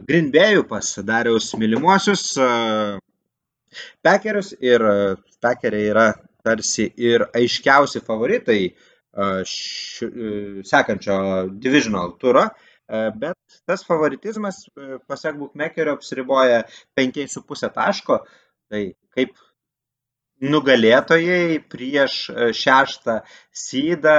[0.07, 2.25] Green Bay'ų pas Dariaus mylimuosius
[4.03, 4.83] Packerius ir
[5.41, 6.07] Packeriai yra
[6.43, 8.73] tarsi ir aiškiausi favoritai
[9.45, 10.09] š,
[10.67, 11.17] sekančio
[11.63, 12.47] divisional turo,
[13.19, 14.65] bet tas favoritizmas,
[15.11, 16.65] pasak Bookmakerio, apsiriboja
[16.99, 18.21] 5,5 taško,
[18.71, 18.83] tai
[19.15, 19.35] kaip
[20.41, 22.17] nugalėtojai prieš
[22.57, 23.21] šeštą
[23.53, 24.19] sydą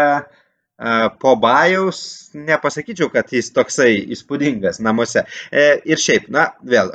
[1.21, 5.23] po Bajaus nepasakyčiau, kad jis toksai įspūdingas namuose.
[5.53, 6.89] E, ir šiaip, na, vėl,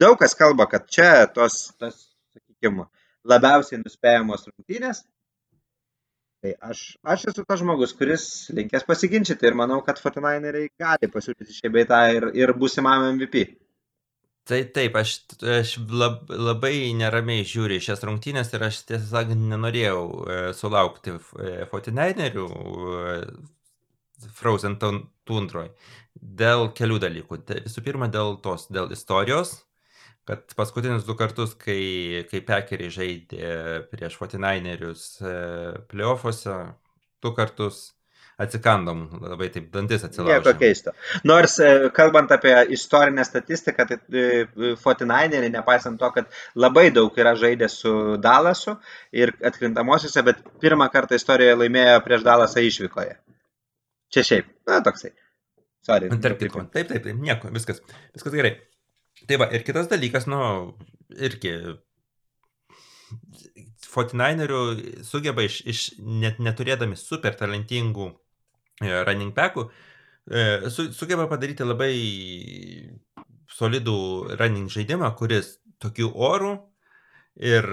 [0.00, 1.96] daug kas kalba, kad čia tos, tos
[2.34, 2.88] sakykime,
[3.28, 5.02] labiausiai nuspėjamos rungtynės.
[6.38, 8.24] Tai aš, aš esu tas žmogus, kuris
[8.54, 13.42] linkęs pasiginčyti ir manau, kad Fortinaineriai gali pasiūlyti šį beitą ir, ir būsimam MVP.
[14.48, 15.16] Tai taip, aš,
[15.58, 21.66] aš lab, labai neramiai žiūriu šias rungtynės ir aš tiesą sakant nenorėjau e, sulaukti e,
[21.68, 23.18] Fortinainerių e,
[24.38, 25.68] Frozen Tundroj
[26.14, 27.42] dėl kelių dalykų.
[27.50, 29.58] Tai visų pirma, dėl tos, dėl istorijos,
[30.28, 33.52] kad paskutinius du kartus, kai, kai Pekeriai žaidė
[33.88, 35.30] prieš Fortinainerius e,
[35.88, 36.56] playoffuose,
[37.24, 37.86] du kartus
[38.38, 40.36] atsikandom, labai taip dantis atsilaužė.
[40.36, 40.92] Nieko keisto.
[41.26, 46.28] Nors e, kalbant apie istorinę statistiką, tai e, Fortinaineriai, nepaisant to, kad
[46.60, 48.76] labai daug yra žaidę su Dalasu
[49.16, 53.16] ir atkrintamosiose, bet pirmą kartą istorijoje laimėjo prieš Dalasą išvykoje.
[54.12, 55.16] Čia šiaip, na toksai.
[55.88, 56.12] Sorry.
[56.20, 56.68] Tarp kitko.
[56.68, 57.80] Taip, taip, taip, nieko, viskas,
[58.12, 58.58] viskas gerai.
[59.28, 60.40] Tai va, ir kitas dalykas, nu,
[61.16, 61.52] irgi
[63.88, 64.62] Fortinainerių
[65.04, 68.10] sugeba iš, iš net neturėdami super talentingų
[68.78, 69.64] E, running backų,
[70.30, 71.94] e, su, sugeba padaryti labai
[73.58, 73.98] solidų
[74.38, 76.52] running žaidimą, kuris tokių orų
[77.48, 77.66] ir,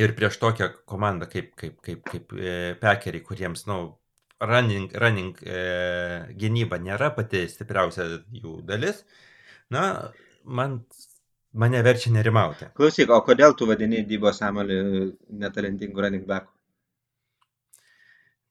[0.00, 3.92] ir prieš tokią komandą kaip, kaip, kaip, kaip e, pekeriai, kuriems, na, nu,
[4.40, 5.60] running, running e,
[6.40, 9.04] gynyba nėra pati stipriausia jų dalis,
[9.72, 9.84] na,
[10.44, 10.80] man
[11.52, 12.70] mane verčia nerimauti.
[12.76, 14.78] Klausyk, o kodėl tu vadini Dybo Samuelį
[15.44, 16.53] netalentingų running backų?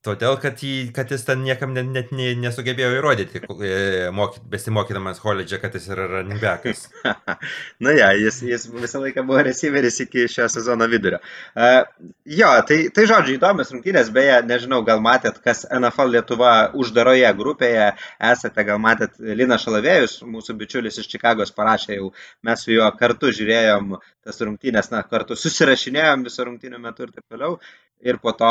[0.03, 3.75] Todėl, kad, jį, kad jis ten niekam net, net nesugebėjo įrodyti, e,
[4.11, 6.89] mokyt, besimokydamas koledže, kad jis yra running backas.
[7.85, 11.21] Na ja, jis, jis visą laiką buvo receiveris iki šio sezono vidurio.
[11.55, 17.31] Uh, jo, tai, tai žodžiu, įdomios rungtynės, beje, nežinau, gal matėt, kas NFL Lietuva uždaroje
[17.39, 17.93] grupėje
[18.33, 22.11] esate, gal matėt Lina Šalavėjus, mūsų bičiulis iš Čikagos parašė jau,
[22.43, 23.95] mes su juo kartu žiūrėjom
[24.27, 27.57] tas rungtynės, na, kartu susirašinėjom viso rungtynių metu ir taip toliau.
[28.03, 28.49] Ir po to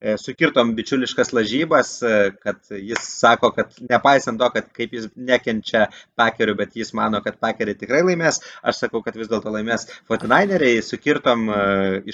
[0.00, 5.86] e, sukirtom bičiuliškas lažybas, e, kad jis sako, kad nepaisant to, kad kaip jis nekenčia
[6.18, 10.82] pakerių, bet jis mano, kad pakeriai tikrai laimės, aš sakau, kad vis dėlto laimės 49eriai,
[10.84, 11.60] sukirtom e,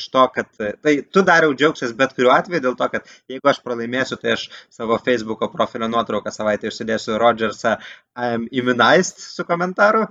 [0.01, 0.51] iš to, kad
[0.85, 4.49] tai tu dariau džiaugsies bet kuriuo atveju dėl to, kad jeigu aš pralaimėsiu, tai aš
[4.72, 7.78] savo Facebook'o profilio nuotrauką savaitę užsidėsiu Rodgersą
[8.14, 10.07] I'm immunized su komentaru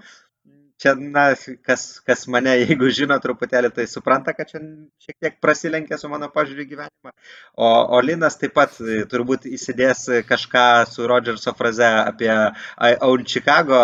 [0.84, 1.25] čia, na,
[1.65, 4.61] kas, kas mane, jeigu žino truputėlį, tai supranta, kad čia
[5.03, 7.13] šiek tiek prasilenkia su mano požiūriu gyvenimą.
[7.55, 13.23] O, o Linas taip pat e, turbūt įsidės kažką su Rodžerso fraze apie I own
[13.27, 13.84] Chicago,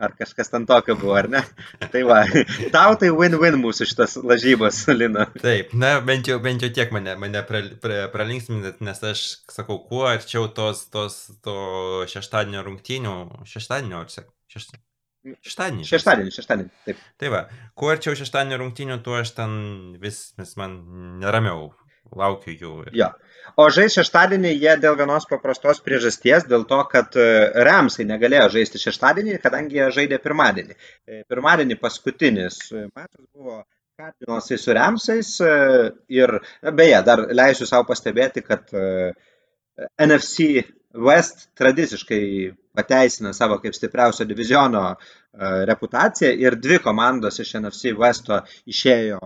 [0.00, 1.42] ar kažkas ten tokio buvo, ar ne?
[1.92, 2.22] Tai va,
[2.72, 5.28] tau tai win-win mūsų šitas lažybos, Lina.
[5.42, 9.82] Taip, na, bent jau, bent jau tiek mane, mane pra, pra, pralinksminat, nes aš sakau,
[9.90, 11.56] kuo arčiau tos, tos, to
[12.10, 13.16] šeštadienio rungtynių,
[13.52, 14.89] šeštadienio, ar šeštadienio?
[15.20, 15.84] Šeštadienį.
[15.84, 17.00] Šeštadienį, šeštadienį, taip.
[17.20, 17.40] Tai va,
[17.76, 19.52] kuo arčiau šeštadienio rungtynių, tuo aš ten
[20.00, 20.78] vis, vis man
[21.20, 21.68] neramiau
[22.16, 22.72] laukiu jų.
[22.86, 22.94] Ir...
[23.02, 23.10] Jo.
[23.60, 27.26] O žais šeštadienį jie dėl vienos paprastos priežasties, dėl to, kad e,
[27.68, 30.76] Ramsai negalėjo žaisti šeštadienį, kadangi jie žaidė pirmadienį.
[30.76, 33.60] E, pirmadienį paskutinis mačas buvo
[34.00, 35.34] Kardinalsai su Ramsais
[36.08, 36.36] ir
[36.72, 39.12] beje, dar leisiu savo pastebėti, kad e,
[40.00, 40.64] NFC
[40.94, 42.22] West tradiciškai
[42.74, 44.96] pateisina savo kaip stipriausio diviziono e,
[45.70, 49.20] reputaciją ir dvi komandos iš NFC Westo išėjo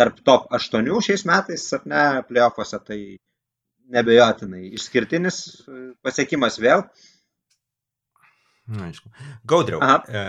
[0.00, 3.00] tarp top 8 šiais metais, ar ne, playoffuose, tai
[3.92, 6.86] nebejotinai išskirtinis e, pasiekimas vėl.
[8.70, 9.08] Na, aišku.
[9.50, 10.22] Gaudriau, e,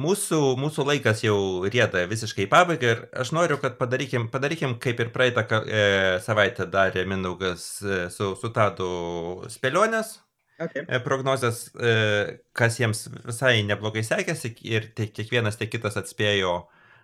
[0.00, 1.36] mūsų, mūsų laikas jau
[1.68, 5.82] rieda visiškai į pabaigą ir aš noriu, kad padarykim, padarykim kaip ir praeitą e,
[6.24, 8.88] savaitę darė Mindaugas e, su, su Tadu
[9.52, 10.14] spėlionės,
[10.60, 10.84] okay.
[10.86, 11.92] E, prognozės, e,
[12.56, 16.54] kas jiems visai neblogai sekėsi ir tiek kiekvienas, tiek kitas atspėjo,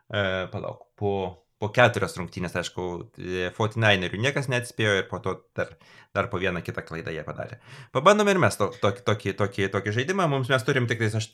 [0.09, 0.22] e,
[0.53, 1.12] palauk, po,
[1.59, 2.88] po keturias rungtynės, aišku,
[3.18, 5.74] 49erių niekas neatspėjo ir po to dar,
[6.14, 7.59] dar po vieną kitą klaidą jie padarė.
[7.94, 11.28] Pabandom ir mes to, tokį, tokį, tokį, tokį žaidimą, mums mes turim tik tais aš,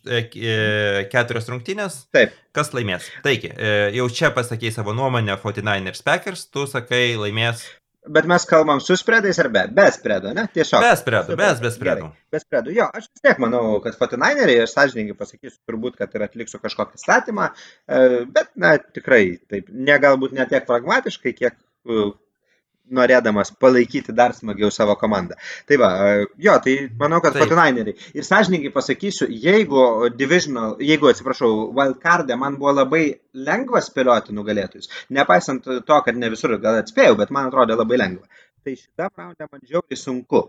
[1.13, 2.05] keturias rungtynės.
[2.17, 2.35] Taip.
[2.57, 3.13] Kas laimės?
[3.27, 3.53] Taigi,
[3.99, 7.67] jau čia pasakėjai savo nuomonę 49ers Packers, tu sakai laimės
[8.09, 9.63] Bet mes kalbam su spredais ar be?
[9.73, 10.45] Be spredo, ne?
[10.53, 10.83] Tiesiog.
[10.85, 12.11] Be spredo, be, be spredo.
[12.33, 12.73] Be spredo.
[12.75, 17.01] Jo, aš vis tiek manau, kad Fortinaineriai, aš sąžininkai pasakysiu, turbūt, kad ir atliksiu kažkokį
[17.01, 17.49] statymą,
[17.89, 18.03] e,
[18.35, 21.57] bet, na, tikrai, taip, ne galbūt ne tiek pragmatiškai, kiek
[22.93, 25.39] norėdamas palaikyti dar smagiau savo komandą.
[25.69, 25.91] Tai va,
[26.47, 27.97] jo, tai manau, kad Fortinaineriai.
[28.17, 33.05] Ir sąžininkai pasakysiu, jeigu divisional, jeigu, atsiprašau, wildcardė man buvo labai
[33.35, 38.45] lengva spėlioti nugalėtojus, nepaisant to, kad ne visur gal atspėjau, bet man atrodė labai lengva.
[38.65, 40.47] Tai šitą raundą man žiauriai sunku.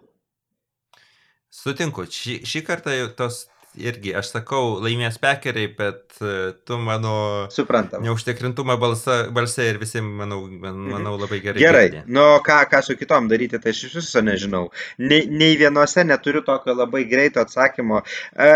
[1.56, 3.46] Sutinku, šį, šį kartą tos
[3.82, 7.16] irgi, aš sakau, laimės pekeriai, bet e, tu mano
[7.54, 8.04] Suprantam.
[8.06, 11.62] neužtikrintumą balsa, balse ir visi, manau, man, manau labai gerai.
[11.62, 12.04] Gerai, girdė.
[12.18, 14.70] nu ką, ką su kitom daryti, tai aš iš viso nežinau.
[15.02, 18.04] Nei, nei vienose neturiu tokio labai greito atsakymo.
[18.36, 18.52] E,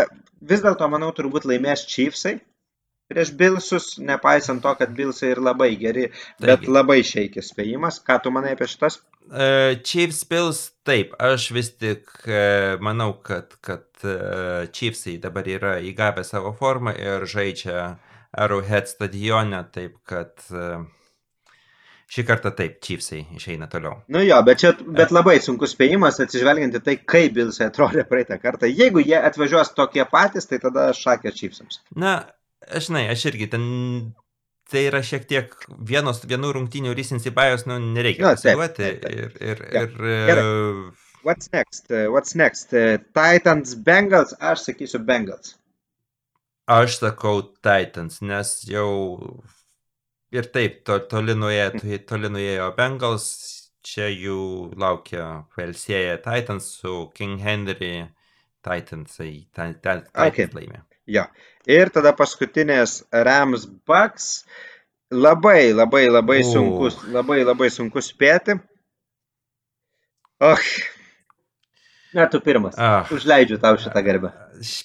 [0.51, 2.39] vis dėlto, manau, turbūt laimės Chiefsai
[3.10, 6.10] prieš Bilsus, nepaisant to, kad Bilsai ir labai geri,
[6.41, 6.74] bet Taigi.
[6.76, 8.01] labai šeikis spėjimas.
[8.05, 9.01] Ką tu manai apie šitas?
[9.30, 15.76] Uh, Chiefs Bills, taip, aš vis tik uh, manau, kad, kad uh, Chiefsai dabar yra
[15.86, 17.91] įgavę savo formą ir žaidžia
[18.34, 20.88] Arrowhead stadione, taip kad uh,
[22.10, 23.99] Šį kartą taip, Chiefsai išeina toliau.
[24.10, 28.39] Nu jo, bet čia bet labai sunkus spėjimas, atsižvelgiant į tai, kaip Bilsai atrodė praeitą
[28.41, 28.66] kartą.
[28.66, 31.84] Jeigu jie atvažiuos tokie patys, tai tada šakė Chiefsams.
[31.93, 32.16] Na,
[32.68, 33.68] aš žinai, aš irgi ten
[34.70, 35.53] tai yra šiek tiek
[35.89, 36.93] vienos, vienų rungtynių
[37.34, 38.89] bias, nu, nereikia pasiduoti.
[39.10, 39.93] Ir, ir, ir,
[40.30, 40.43] Gerai.
[41.24, 41.91] What's next?
[41.91, 42.74] Uh, what's next?
[42.74, 45.57] Uh, Titans, Bengals, aš sakysiu Bengals.
[46.70, 49.41] Aš sakau Titans, nes jau
[50.32, 53.28] ir taip to, toli, nuėjo, toli nuėjo Bengals,
[53.84, 55.26] čia jų laukia
[55.57, 58.05] Velsėje Titans su King Henry
[58.64, 59.34] Titansai.
[59.51, 60.47] Titans okay.
[60.55, 60.86] laimė.
[61.10, 61.26] Jo.
[61.70, 64.43] Ir tada paskutinės Rams Bucks.
[65.10, 66.51] Labai, labai, labai uh.
[66.51, 68.60] sunkus, labai, labai sunkus spėti.
[70.45, 70.62] Och.
[72.14, 72.78] Na, tu pirmas.
[72.78, 73.10] Ah.
[73.14, 74.32] Užleidžiu tau šitą garbę.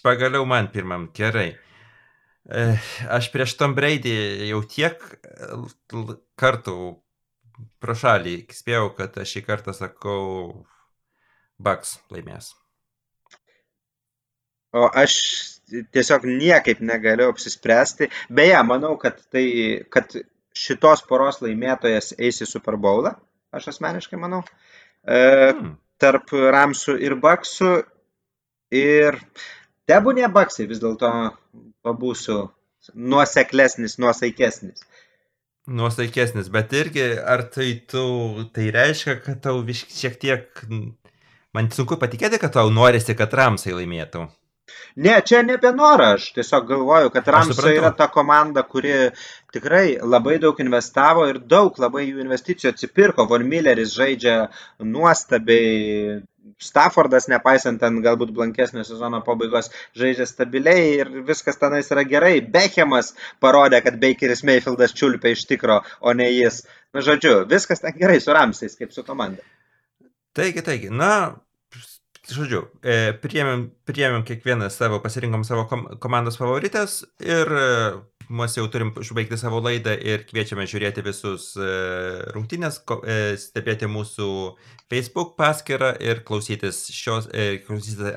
[0.05, 1.53] Pagaliau man pirmam, gerai.
[2.45, 4.13] Eh, aš prieš Tom Brady
[4.51, 5.01] jau tiek
[6.41, 6.77] kartų
[7.81, 10.65] pro šalį spėjau, kad aš šį kartą sakau,
[11.57, 12.53] Bucks laimės.
[14.75, 15.15] O aš
[15.71, 18.11] tiesiog niekaip negaliu apsispręsti.
[18.35, 19.47] Beje, manau, kad, tai,
[19.93, 20.15] kad
[20.55, 23.15] šitos poros laimėtojas eis į Super Bowlą,
[23.55, 24.43] aš asmeniškai manau,
[25.07, 25.75] e, hmm.
[26.03, 27.75] tarp Ramsų ir Baksų.
[28.75, 29.21] Ir
[29.91, 31.11] tebūnė Baksai vis dėlto
[31.85, 32.49] pabūsiu
[32.95, 34.85] nuoseklesnis, nuosaikesnis.
[35.67, 38.05] nuosaikesnis, bet irgi ar tai tu,
[38.53, 40.65] tai reiškia, kad tau šiek tiek,
[41.57, 44.27] man sunku patikėti, kad tau norisi, kad Ramsai laimėtų.
[44.97, 48.93] Ne, čia ne apie norą, aš tiesiog galvoju, kad Ramsai yra ta komanda, kuri
[49.55, 53.27] tikrai labai daug investavo ir daug labai jų investicijų atsipirko.
[53.31, 54.37] Von Milleris žaidžia
[54.83, 56.23] nuostabiai,
[56.61, 62.37] Staffordas, nepaisant ten galbūt blankesnio sezono pabaigos, žaidžia stabiliai ir viskas tenais yra gerai.
[62.57, 66.63] Bechemas parodė, kad Bakeris Mayfieldas čiulpia iš tikro, o ne jis.
[66.95, 69.43] Na, žodžiu, viskas ten gerai su Ramsais, kaip su komanda.
[70.37, 71.11] Taigi, taigi, na,
[72.33, 77.65] žodžiu, e, priėmėm, priėmėm kiekvieną savo, pasirinkom savo kom, komandos favoritas ir e,
[78.33, 81.69] mes jau turim užbaigti savo laidą ir kviečiame žiūrėti visus e,
[82.37, 82.81] rungtynės,
[83.43, 84.29] stebėti mūsų
[84.93, 87.29] Facebook paskyrą ir klausytis šios,
[87.67, 88.15] klausytis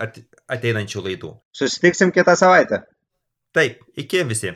[0.48, 1.34] ateinančių laidų.
[1.56, 2.86] Susitiksim kitą savaitę.
[3.56, 4.54] Taip, iki visi.